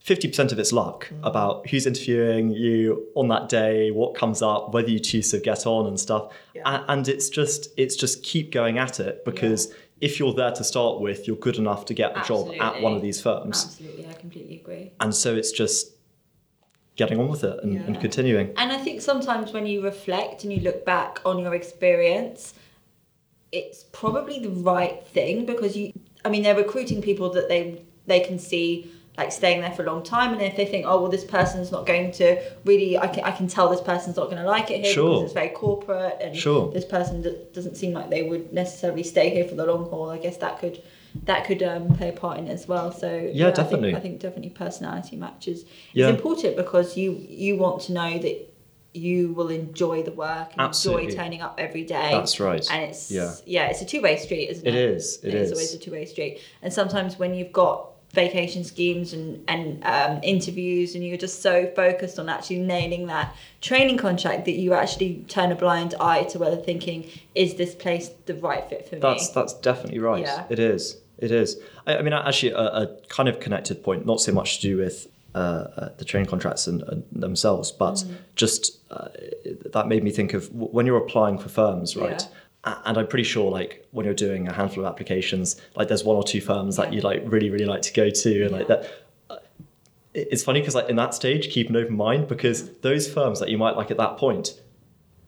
[0.00, 1.18] fifty percent of it's luck mm.
[1.22, 5.66] about who's interviewing you on that day, what comes up, whether you choose to get
[5.66, 6.32] on and stuff.
[6.54, 6.62] Yeah.
[6.64, 10.64] And, and it's just it's just keep going at it because if you're there to
[10.64, 13.64] start with, you're good enough to get a job at one of these firms.
[13.64, 14.92] Absolutely, I completely agree.
[15.00, 15.92] And so it's just
[16.96, 18.52] getting on with it and, and continuing.
[18.56, 22.54] And I think sometimes when you reflect and you look back on your experience,
[23.52, 25.92] it's probably the right thing because you.
[26.24, 29.86] I mean, they're recruiting people that they they can see like staying there for a
[29.86, 33.08] long time, and if they think, oh well, this person's not going to really, I
[33.08, 35.10] can I can tell this person's not going to like it here Sure.
[35.10, 36.70] because it's very corporate, and Sure.
[36.72, 40.08] this person d- doesn't seem like they would necessarily stay here for the long haul.
[40.08, 40.80] I guess that could
[41.24, 42.92] that could um, play a part in it as well.
[42.92, 43.88] So Yeah, I definitely.
[43.90, 46.08] think, I think definitely personality matches Yeah.
[46.08, 48.36] is important because you you want to know that
[48.94, 51.04] you will enjoy the work and Absolutely.
[51.06, 52.10] enjoy turning up every day.
[52.12, 52.64] That's right.
[52.70, 53.34] And it's Yeah.
[53.46, 54.90] yeah, it's a two way street, isn't It it?
[54.96, 55.50] is, it It is.
[55.52, 56.38] always a two way street.
[56.62, 61.66] And sometimes when you've got vacation schemes and and um, interviews and you're just so
[61.76, 66.38] focused on actually nailing that training contract that you actually turn a blind eye to
[66.38, 70.22] whether thinking is this place the right fit for That's me that's definitely right.
[70.22, 70.46] Yeah.
[70.48, 70.96] It is.
[71.18, 71.56] It is.
[71.86, 74.76] I, I mean, actually, a, a kind of connected point, not so much to do
[74.78, 78.14] with uh, uh, the training contracts and, and themselves, but Mm.
[78.36, 79.08] just uh,
[79.72, 82.22] that made me think of when you're applying for firms, right?
[82.22, 82.26] Yeah.
[82.64, 86.16] And I'm pretty sure, like when you're doing a handful of applications, like there's one
[86.16, 88.90] or two firms that you like really, really like to go to, and like that.
[89.30, 89.36] uh,
[90.12, 93.48] It's funny because like in that stage, keep an open mind because those firms that
[93.48, 94.60] you might like at that point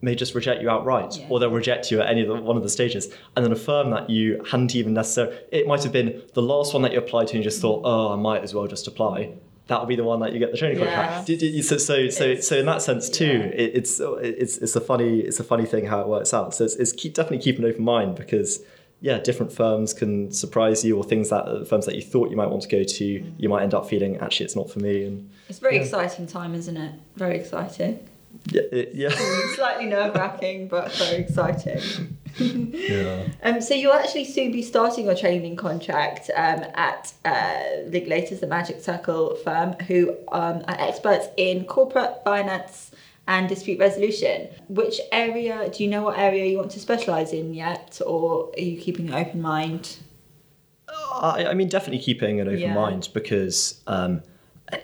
[0.03, 1.27] may just reject you outright, Yeah.
[1.29, 3.13] or they'll reject you at any of the, one of the stages.
[3.37, 6.73] And then a firm that you hadn't even necessarily, it might have been the last
[6.75, 8.87] one that you applied to and you just thought, oh, I might as well just
[8.89, 9.35] apply.
[9.71, 11.23] That'll be the one that you get the training Yeah.
[11.25, 11.65] contract.
[11.65, 13.51] So, so, so, so in that sense too, yeah.
[13.79, 16.55] it's it's it's a funny it's a funny thing how it works out.
[16.55, 18.59] So it's, it's keep, definitely keep an open mind because
[19.01, 22.37] yeah, different firms can surprise you, or things that uh, firms that you thought you
[22.37, 23.05] might want to go to,
[23.39, 25.05] you might end up feeling actually it's not for me.
[25.05, 25.83] And it's a very Yeah.
[25.83, 28.01] exciting time isn't it very exciting
[28.53, 29.09] Yeah, it- yeah.
[29.55, 31.81] Slightly nerve wracking, but very exciting.
[32.39, 33.29] Yeah.
[33.43, 38.47] Um, so you'll actually soon be starting your training contract um, at uh, Linklaters, the
[38.47, 42.91] Magic Circle firm, who um, are experts in corporate finance
[43.27, 44.49] and dispute resolution.
[44.69, 45.71] Which area?
[45.75, 49.09] Do you know what area you want to specialise in yet, or are you keeping
[49.09, 49.97] an open mind?
[50.89, 52.75] I, I mean, definitely keeping an open Yeah.
[52.75, 54.23] mind because um,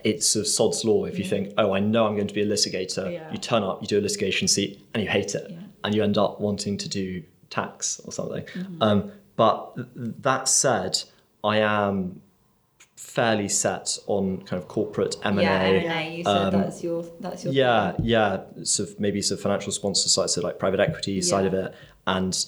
[0.05, 1.05] it's sort of sod's law.
[1.05, 3.31] If you think, oh, I know I'm going to be a litigator, Yeah.
[3.33, 5.57] you turn up, you do a litigation seat, and you hate it, Yeah.
[5.85, 8.45] and you end up wanting to do tax or something.
[8.45, 8.83] Mm-hmm.
[8.83, 9.89] Um, but th-
[10.21, 11.03] that said,
[11.45, 12.21] I am
[12.97, 15.43] fairly set on kind of corporate M&A.
[15.43, 16.17] Yeah, M&A.
[16.17, 18.41] You said um, that's your that's your yeah, yeah.
[18.63, 21.75] So maybe some financial sponsor side, so like private equity side of it,
[22.07, 22.47] and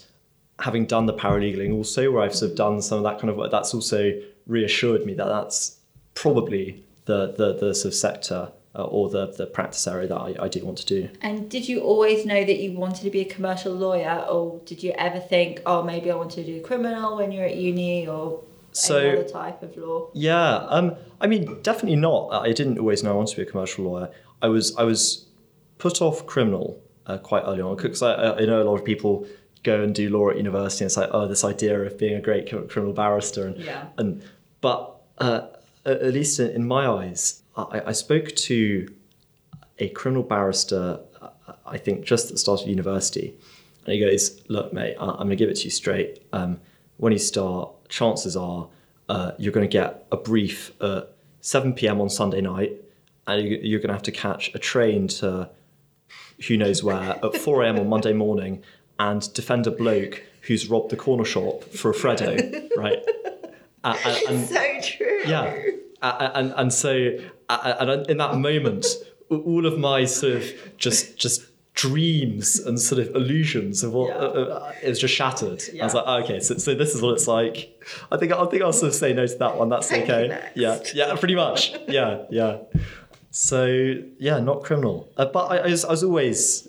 [0.60, 3.36] having done the paralegaling also, where I've sort of done some of that kind of
[3.36, 4.12] work, that's also
[4.46, 5.78] reassured me that that's
[6.14, 8.52] probably the the, the sort of sector
[8.84, 11.08] or the the practice area that I, I do want to do.
[11.22, 14.82] And did you always know that you wanted to be a commercial lawyer, or did
[14.82, 18.42] you ever think, oh, maybe I want to do criminal when you're at uni, or
[18.72, 20.08] So- any other type of law?
[20.14, 22.28] Yeah, um, I mean, definitely not.
[22.32, 24.10] I didn't always know I wanted to be a commercial lawyer.
[24.42, 25.26] I was I was
[25.78, 29.26] put off criminal uh, quite early on because I, I know a lot of people
[29.64, 32.20] go and do law at university and it's like, oh, this idea of being a
[32.20, 33.86] great criminal barrister and Yeah.
[33.98, 34.22] and
[34.60, 35.40] but uh,
[35.84, 38.92] at least in, in my eyes, I, I spoke to
[39.78, 41.00] a criminal barrister.
[41.20, 41.28] uh,
[41.66, 43.34] I think just at the start of university,
[43.84, 46.22] and he goes, "Look, mate, I- I'm going to give it to you straight.
[46.32, 46.60] Um,
[46.98, 48.68] when you start, chances are
[49.08, 52.00] uh, you're going to get a brief at 7 p.m.
[52.00, 52.72] on Sunday night,
[53.26, 55.48] and you- you're going to have to catch a train to
[56.46, 57.78] who knows where at 4 a.m.
[57.78, 58.62] on Monday morning
[58.98, 62.98] and defend a bloke who's robbed the corner shop for a Freddo, right?
[63.84, 65.20] Uh, and- and- so true.
[65.26, 65.54] yeah,
[66.02, 67.16] a- and and so
[67.50, 68.86] and in that moment,
[69.30, 70.44] all of my sort of
[70.76, 71.42] just just
[71.74, 74.16] dreams and sort of illusions of what Yeah.
[74.16, 75.62] uh, uh, was just shattered.
[75.80, 77.80] I was like, oh, okay, so, so this is what it's like.
[78.10, 79.68] I think I think I'll sort of say no to that one.
[79.68, 80.50] That's Thank okay.
[80.56, 81.74] Yeah, yeah, pretty much.
[81.86, 82.58] Yeah, yeah.
[83.30, 86.66] So yeah, not criminal, uh, but I, I, was, I was always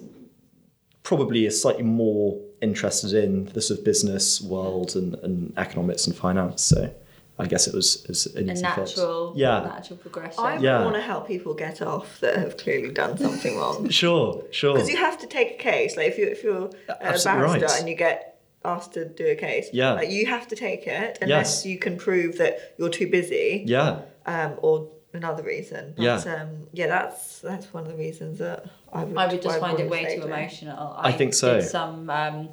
[1.03, 6.15] probably a slightly more interested in the sort of business world and, and economics and
[6.15, 6.61] finance.
[6.61, 6.93] So
[7.39, 8.77] I guess it was, it was an A easy fit.
[8.77, 9.61] natural, Yeah.
[9.61, 10.43] natural progression.
[10.43, 10.83] I Yeah.
[10.83, 13.89] want to help people get off that have clearly done something wrong.
[14.01, 14.73] Sure, sure.
[14.73, 15.95] Because you have to take a case.
[15.97, 17.63] Like if you if you're a barrister right.
[17.79, 19.93] and you get asked to do a case, Yeah.
[19.93, 21.65] like you have to take it unless Yes.
[21.65, 25.93] you can prove that you're too busy, yeah, um, or another reason.
[25.95, 26.17] But, Yeah.
[26.41, 29.17] um, yeah, that's that's one of the reasons that I would.
[29.17, 30.33] I would just why find it way too doing.
[30.33, 30.93] emotional.
[30.97, 31.59] I think so.
[31.61, 32.49] Did some um,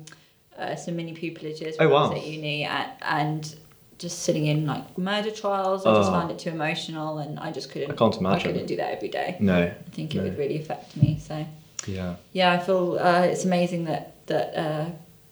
[0.56, 2.16] uh, some mini pupillages Oh, when I was wow.
[2.16, 3.56] at uni, and, and
[3.98, 5.86] just sitting in like murder trials.
[5.86, 6.12] I just Oh.
[6.12, 7.90] found it too emotional, and I just couldn't.
[7.90, 8.50] I can't imagine.
[8.50, 9.36] I couldn't do that every day.
[9.40, 10.24] no, I think it no.
[10.24, 11.18] would really affect me.
[11.20, 11.46] So
[11.86, 14.86] yeah, yeah, I feel uh, it's amazing that that uh,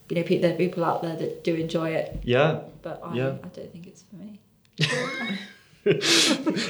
[0.08, 3.14] you know pe- there are people out there that do enjoy it, yeah, but I,
[3.14, 3.28] Yeah.
[3.42, 4.40] I don't think it's for me.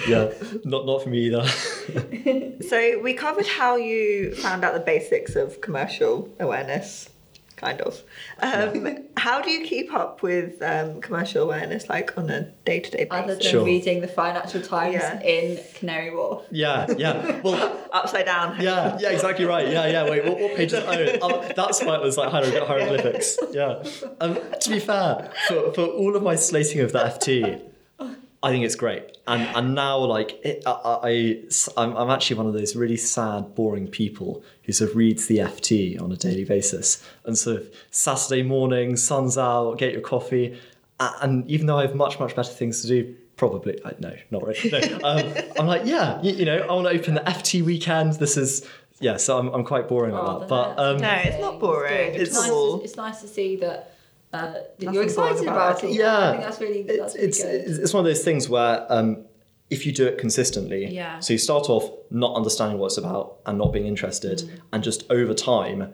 [0.09, 0.31] yeah.
[0.65, 1.47] Not not for me either.
[2.69, 7.09] So we covered how you found out the basics of commercial awareness,
[7.65, 8.03] kind of.
[8.41, 13.25] Um, how do you keep up with um, commercial awareness, like on a day-to-day basis?
[13.25, 13.65] Other than Sure.
[13.65, 15.21] reading the Financial Times Yeah.
[15.23, 16.43] in Canary Wharf.
[16.51, 17.41] yeah, yeah.
[17.43, 18.61] Well, Upside down.
[18.61, 19.69] yeah, yeah, exactly right.
[19.69, 20.11] Yeah, yeah.
[20.11, 20.83] Wait, what, what page is?
[21.23, 23.39] Oh, um, that's why it was like hieroglyph- hieroglyphics.
[23.53, 23.83] Yeah.
[24.21, 27.61] Um, to be fair, for, for all of my slating of the FT,
[28.45, 29.17] I think it's great.
[29.27, 31.43] And and now like it, I, I
[31.77, 35.39] I'm, I'm actually one of those really sad, boring people who sort of reads the
[35.39, 37.03] FT on a daily basis.
[37.25, 40.59] And sort of Saturday morning, sun's out, get your coffee,
[41.01, 43.15] and even though I have much much better things to do.
[43.37, 44.71] Probably, I, no, not really.
[44.71, 44.79] No.
[45.05, 48.13] Um, I'm like, yeah, you, you know, I want to open the FT weekend.
[48.13, 48.65] This is,
[49.01, 50.49] yeah, so I'm, I'm quite boring like Oh, that.
[50.49, 52.13] But um, No, it's not boring.
[52.13, 52.21] good.
[52.21, 52.47] It's nice.
[52.49, 53.93] To, it's nice to see that,
[54.35, 55.91] uh, that you're excited about, about it.
[55.91, 55.97] it.
[55.97, 56.19] Yeah.
[56.29, 57.83] I think that's really that's it's, really it's good.
[57.85, 59.25] it's one of those things where um,
[59.71, 61.21] if you do it consistently, Yeah.
[61.21, 64.51] so you start off not understanding what it's about and not being interested, Mm.
[64.73, 65.93] and just over time,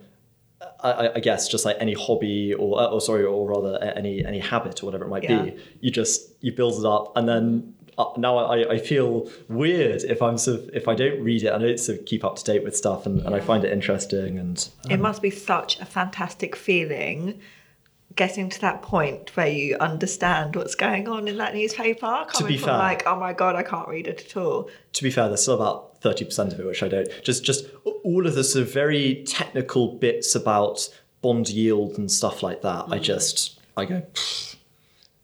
[0.83, 4.25] I, I- I guess just like any hobby or, uh, or sorry, or rather any
[4.25, 5.43] any habit or whatever it might Yeah.
[5.43, 7.75] be, you just you build it up, and then.
[7.99, 11.49] Uh, now I, I feel weird if I'm sort of if I don't read it,
[11.49, 13.63] and I don't sort of keep up to date with stuff, and, and I find
[13.65, 14.39] it interesting.
[14.39, 14.57] And
[14.89, 17.41] It must be such a fantastic feeling
[18.17, 22.27] getting to that point where you understand what's going on in that newspaper.
[22.29, 24.69] Coming be fair- like, oh my god, I can't read it at all.
[24.93, 27.09] to be fair, there's still about thirty percent of it which I don't.
[27.23, 27.67] Just just
[28.05, 30.89] all of the sort of very technical bits about
[31.23, 32.87] bond yield and stuff like that.
[32.89, 33.03] I mm.
[33.03, 34.57] just I go "Pfft."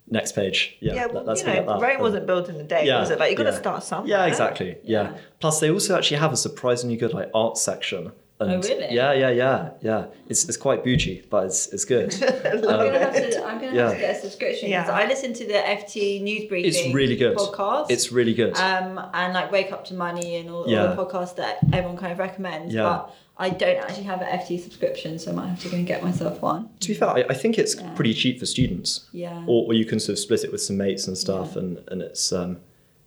[0.09, 0.77] next page.
[0.81, 1.81] Yeah, Yeah, let- well, let's you know, that.
[1.81, 3.19] Rome wasn't built in a day, was it?
[3.19, 3.59] Like, you've got to yeah.
[3.59, 4.09] start somewhere.
[4.09, 4.79] Yeah, exactly.
[4.85, 5.11] Yeah.
[5.11, 5.19] Yeah.
[5.41, 8.95] Plus, they also actually have a surprisingly good like art section And Oh, really?
[8.95, 10.07] Yeah, yeah, yeah, yeah.
[10.29, 12.13] It's it's quite bougie, but it's it's good.
[12.23, 13.45] I'm gonna have to.
[13.45, 14.95] I'm gonna have to get a subscription because Yeah.
[14.95, 16.69] I listen to the FT news briefing.
[16.87, 17.37] It's really good.
[17.39, 17.87] podcast.
[17.91, 18.55] It's really good.
[18.59, 20.87] um, and like Wake Up to Money and all, all Yeah.
[20.89, 22.75] the podcasts that everyone kind of recommends.
[22.75, 22.83] Yeah.
[22.83, 25.87] But I don't actually have an FT subscription, so I might have to go and
[25.87, 26.69] get myself one.
[26.81, 27.91] to be fair, I, I think it's Yeah.
[27.95, 29.07] pretty cheap for students.
[29.13, 29.45] Yeah.
[29.47, 32.03] Or, or you can sort of split it with some mates and stuff, and and
[32.03, 32.59] it's um,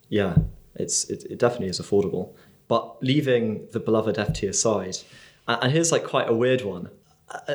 [0.08, 0.34] yeah,
[0.74, 2.30] it's it, it definitely is affordable.
[2.70, 4.96] But leaving the beloved FT aside,
[5.48, 6.88] and here's like quite a weird one.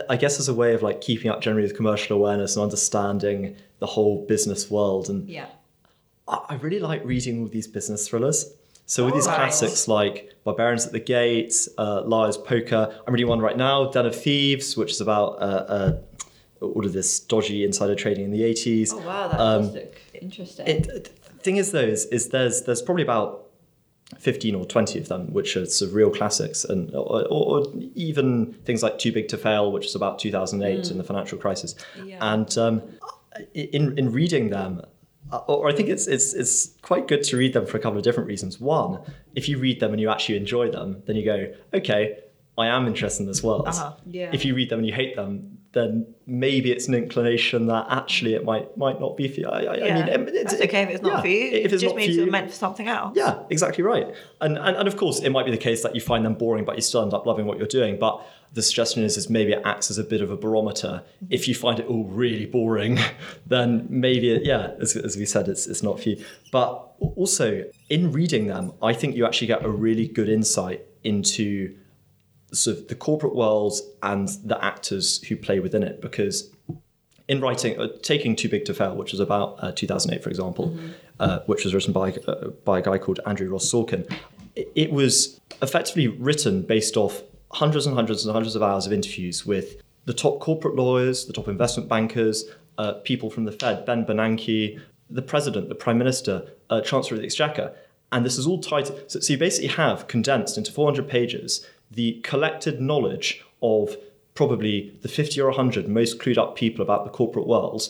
[0.09, 3.55] I- guess as a way of like keeping up generally with commercial awareness and understanding
[3.79, 5.47] the whole business world, and Yeah.
[6.27, 8.51] I really like reading all these business thrillers.
[8.87, 12.93] So all these classics like Barbarians at the Gates, uh, Liar's Poker.
[13.07, 15.45] I'm reading one right now, Den of Thieves, which is about uh,
[15.77, 15.97] uh,
[16.61, 18.89] all of this dodgy insider trading in the 80s.
[18.93, 20.67] Oh wow, that Um, does look interesting.
[20.67, 23.44] It, the thing is, though, is, is there's there's probably about
[24.19, 27.73] 15 or 20 of them, which are sort of real classics, and or, or, or
[27.95, 31.75] even things like Too Big to Fail, which is about 2008 and the financial crisis.
[32.03, 32.17] Yeah.
[32.21, 32.83] And um,
[33.53, 34.81] in in reading them,
[35.31, 37.97] uh, or I think it's it's it's quite good to read them for a couple
[37.97, 38.59] of different reasons.
[38.59, 38.99] One,
[39.33, 42.19] if you read them and you actually enjoy them, then you go, okay,
[42.57, 43.67] I am interested in this world.
[43.67, 43.95] Uh-huh.
[44.05, 44.29] Yeah.
[44.33, 48.33] If you read them and you hate them, then maybe it's an inclination that actually
[48.33, 49.47] it might might not be for you.
[49.47, 49.71] I, Yeah.
[49.71, 51.45] I mean, it- it's That's okay if it's not yeah, for you.
[51.47, 53.13] If it it's just not means you, meant for something else.
[53.15, 54.07] yeah, exactly right.
[54.41, 56.65] And, and and of course, it might be the case that you find them boring,
[56.65, 57.99] but you still end up loving what you're doing.
[57.99, 61.03] But the suggestion is, is maybe it acts as a bit of a barometer.
[61.29, 62.97] If you find it all really boring,
[63.45, 66.23] then maybe it, yeah, as, as we said, it's it's not for you.
[66.51, 66.71] But
[67.17, 71.75] also in reading them, I think you actually get a really good insight into
[72.55, 76.49] sort of the corporate world and the actors who play within it because
[77.27, 80.77] in writing, uh, taking Too Big to Fail, which was about uh, 2008, for example,
[81.19, 84.09] uh, which was written by uh, by a guy called Andrew Ross Sorkin,
[84.55, 88.93] it, it was effectively written based off hundreds and hundreds and hundreds of hours of
[88.93, 92.45] interviews with the top corporate lawyers, the top investment bankers,
[92.77, 94.79] uh, people from the Fed, Ben Bernanke,
[95.09, 97.73] the president, the prime minister, uh, chancellor of the exchequer,
[98.11, 98.87] and this is all tied.
[99.09, 103.97] So, so you basically have condensed into 400 pages the collected knowledge of
[104.33, 107.81] probably the 50 or 100 most clued up people about the corporate world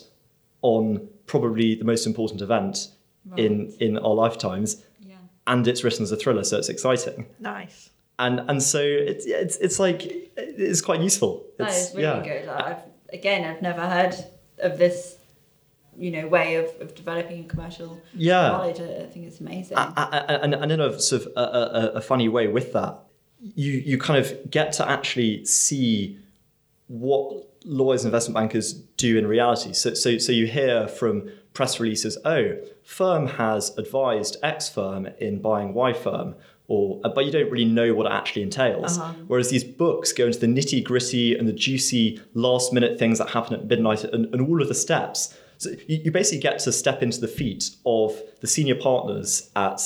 [0.61, 2.89] on probably the most important event
[3.37, 5.15] in in our lifetimes yeah.
[5.47, 7.89] and it's written as a thriller so it's exciting Nice.
[8.19, 8.79] and and so
[9.11, 10.01] it's it's it's like
[10.37, 12.47] it's quite useful That it's, is really good.
[12.47, 14.13] I've, again, I've never heard
[14.59, 15.17] of this,
[15.97, 18.49] you know, way of, of developing commercial Yeah.
[18.49, 18.79] knowledge.
[18.79, 19.77] I, I think it's amazing.
[19.77, 22.99] A- a- and, and in a sort of a, a, a funny way with that,
[23.53, 26.17] you you kind of get to actually see
[26.87, 29.73] what lawyers and investment bankers do in reality.
[29.73, 35.41] So so so you hear from press releases, oh, firm has advised X firm in
[35.41, 36.35] buying Y firm.
[36.67, 38.97] Or, uh, but you don't really know what it actually entails.
[39.27, 43.29] Whereas these books go into the nitty gritty and the juicy last minute things that
[43.29, 45.37] happen at midnight and, and all of the steps.
[45.59, 49.79] So you, you basically get to step into the feet of the senior partners at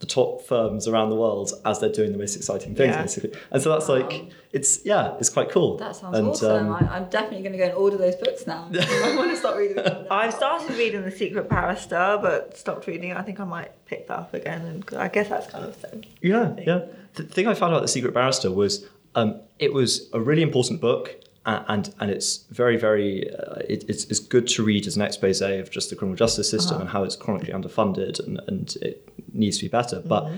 [0.00, 3.02] the top firms around the world as they're doing the most exciting things, Yeah.
[3.02, 3.32] basically.
[3.50, 5.76] And so that's like, it's, yeah, it's quite cool.
[5.78, 6.66] that sounds and, awesome.
[6.68, 8.68] um, I, I'm definitely going to go and order those books now.
[8.74, 10.04] I want to start reading them.
[10.04, 10.06] now.
[10.10, 13.16] I've started reading The Secret Barrister, but stopped reading it.
[13.16, 15.88] I think I might pick that up again, and I guess that's kind of the
[15.88, 16.02] same.
[16.20, 16.86] Yeah, yeah.
[17.14, 20.80] The thing I found about The Secret Barrister was um, it was a really important
[20.80, 21.14] book.
[21.46, 25.02] A- And and it's very very uh, it, it's, it's good to read as an
[25.02, 29.08] expose of just the criminal justice system and how it's chronically underfunded and, and it
[29.32, 30.00] needs to be better.
[30.04, 30.30] But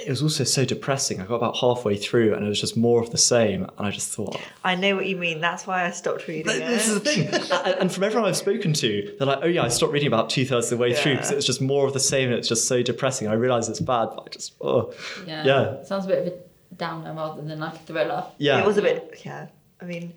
[0.00, 1.20] it was also so depressing.
[1.20, 3.64] I got about halfway through and it was just more of the same.
[3.64, 5.40] And I just thought, I know what you mean.
[5.40, 7.26] That's why I stopped reading this is the thing.
[7.64, 10.30] and, and from everyone I've spoken to, they're like, oh yeah, I stopped reading about
[10.30, 11.32] two thirds of the way through because Yeah.
[11.32, 13.26] it was just more of the same and it's just so depressing.
[13.26, 14.94] I realise it's bad, but I just, oh.
[15.26, 15.44] Yeah.
[15.44, 15.82] Yeah.
[15.82, 18.26] Sounds a bit of a downer rather than like a thriller.
[18.38, 18.60] Yeah.
[18.60, 19.48] It was a bit, yeah.
[19.80, 20.14] I mean,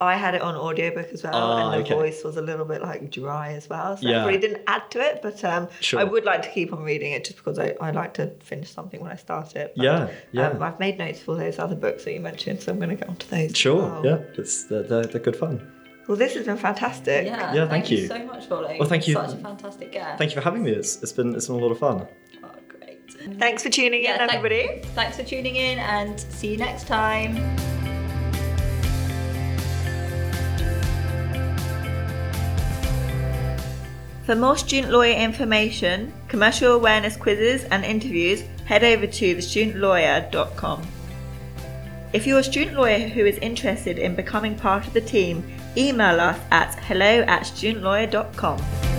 [0.00, 1.94] I had it on audiobook as well, Ah, and the okay.
[1.94, 3.96] voice was a little bit like dry as well.
[3.96, 4.22] So Yeah.
[4.24, 6.00] it really didn't add to it, but um, Sure.
[6.00, 8.70] I would like to keep on reading it just because I, I like to finish
[8.70, 9.72] something when I start it.
[9.76, 10.48] But, Yeah, yeah.
[10.48, 12.96] Um, I've made notes for those other books that you mentioned, so I'm going to
[12.96, 13.52] get onto those.
[13.52, 14.04] as Sure, well.
[14.04, 15.70] yeah, it's, they're, they're, they're good fun.
[16.08, 17.24] Well, this has been fantastic.
[17.24, 17.54] Yeah.
[17.54, 18.06] Yeah, thank you.
[18.08, 18.76] so much, Ollie.
[18.78, 19.14] Well, thank you.
[19.14, 20.18] Such a fantastic guest.
[20.18, 20.72] Thank you for having me.
[20.72, 22.06] It's, it's been it's been a lot of fun.
[22.42, 23.00] Oh, great.
[23.38, 24.80] Thanks for tuning Yeah, in, thank- everybody.
[24.94, 27.73] Thanks for tuning in and see you next time.
[34.24, 40.82] For more student lawyer information, commercial awareness quizzes, and interviews, head over to thestudentlawyer.com.
[42.14, 45.44] If you're a student lawyer who is interested in becoming part of the team,
[45.76, 48.93] email us at hello at studentlawyer.com.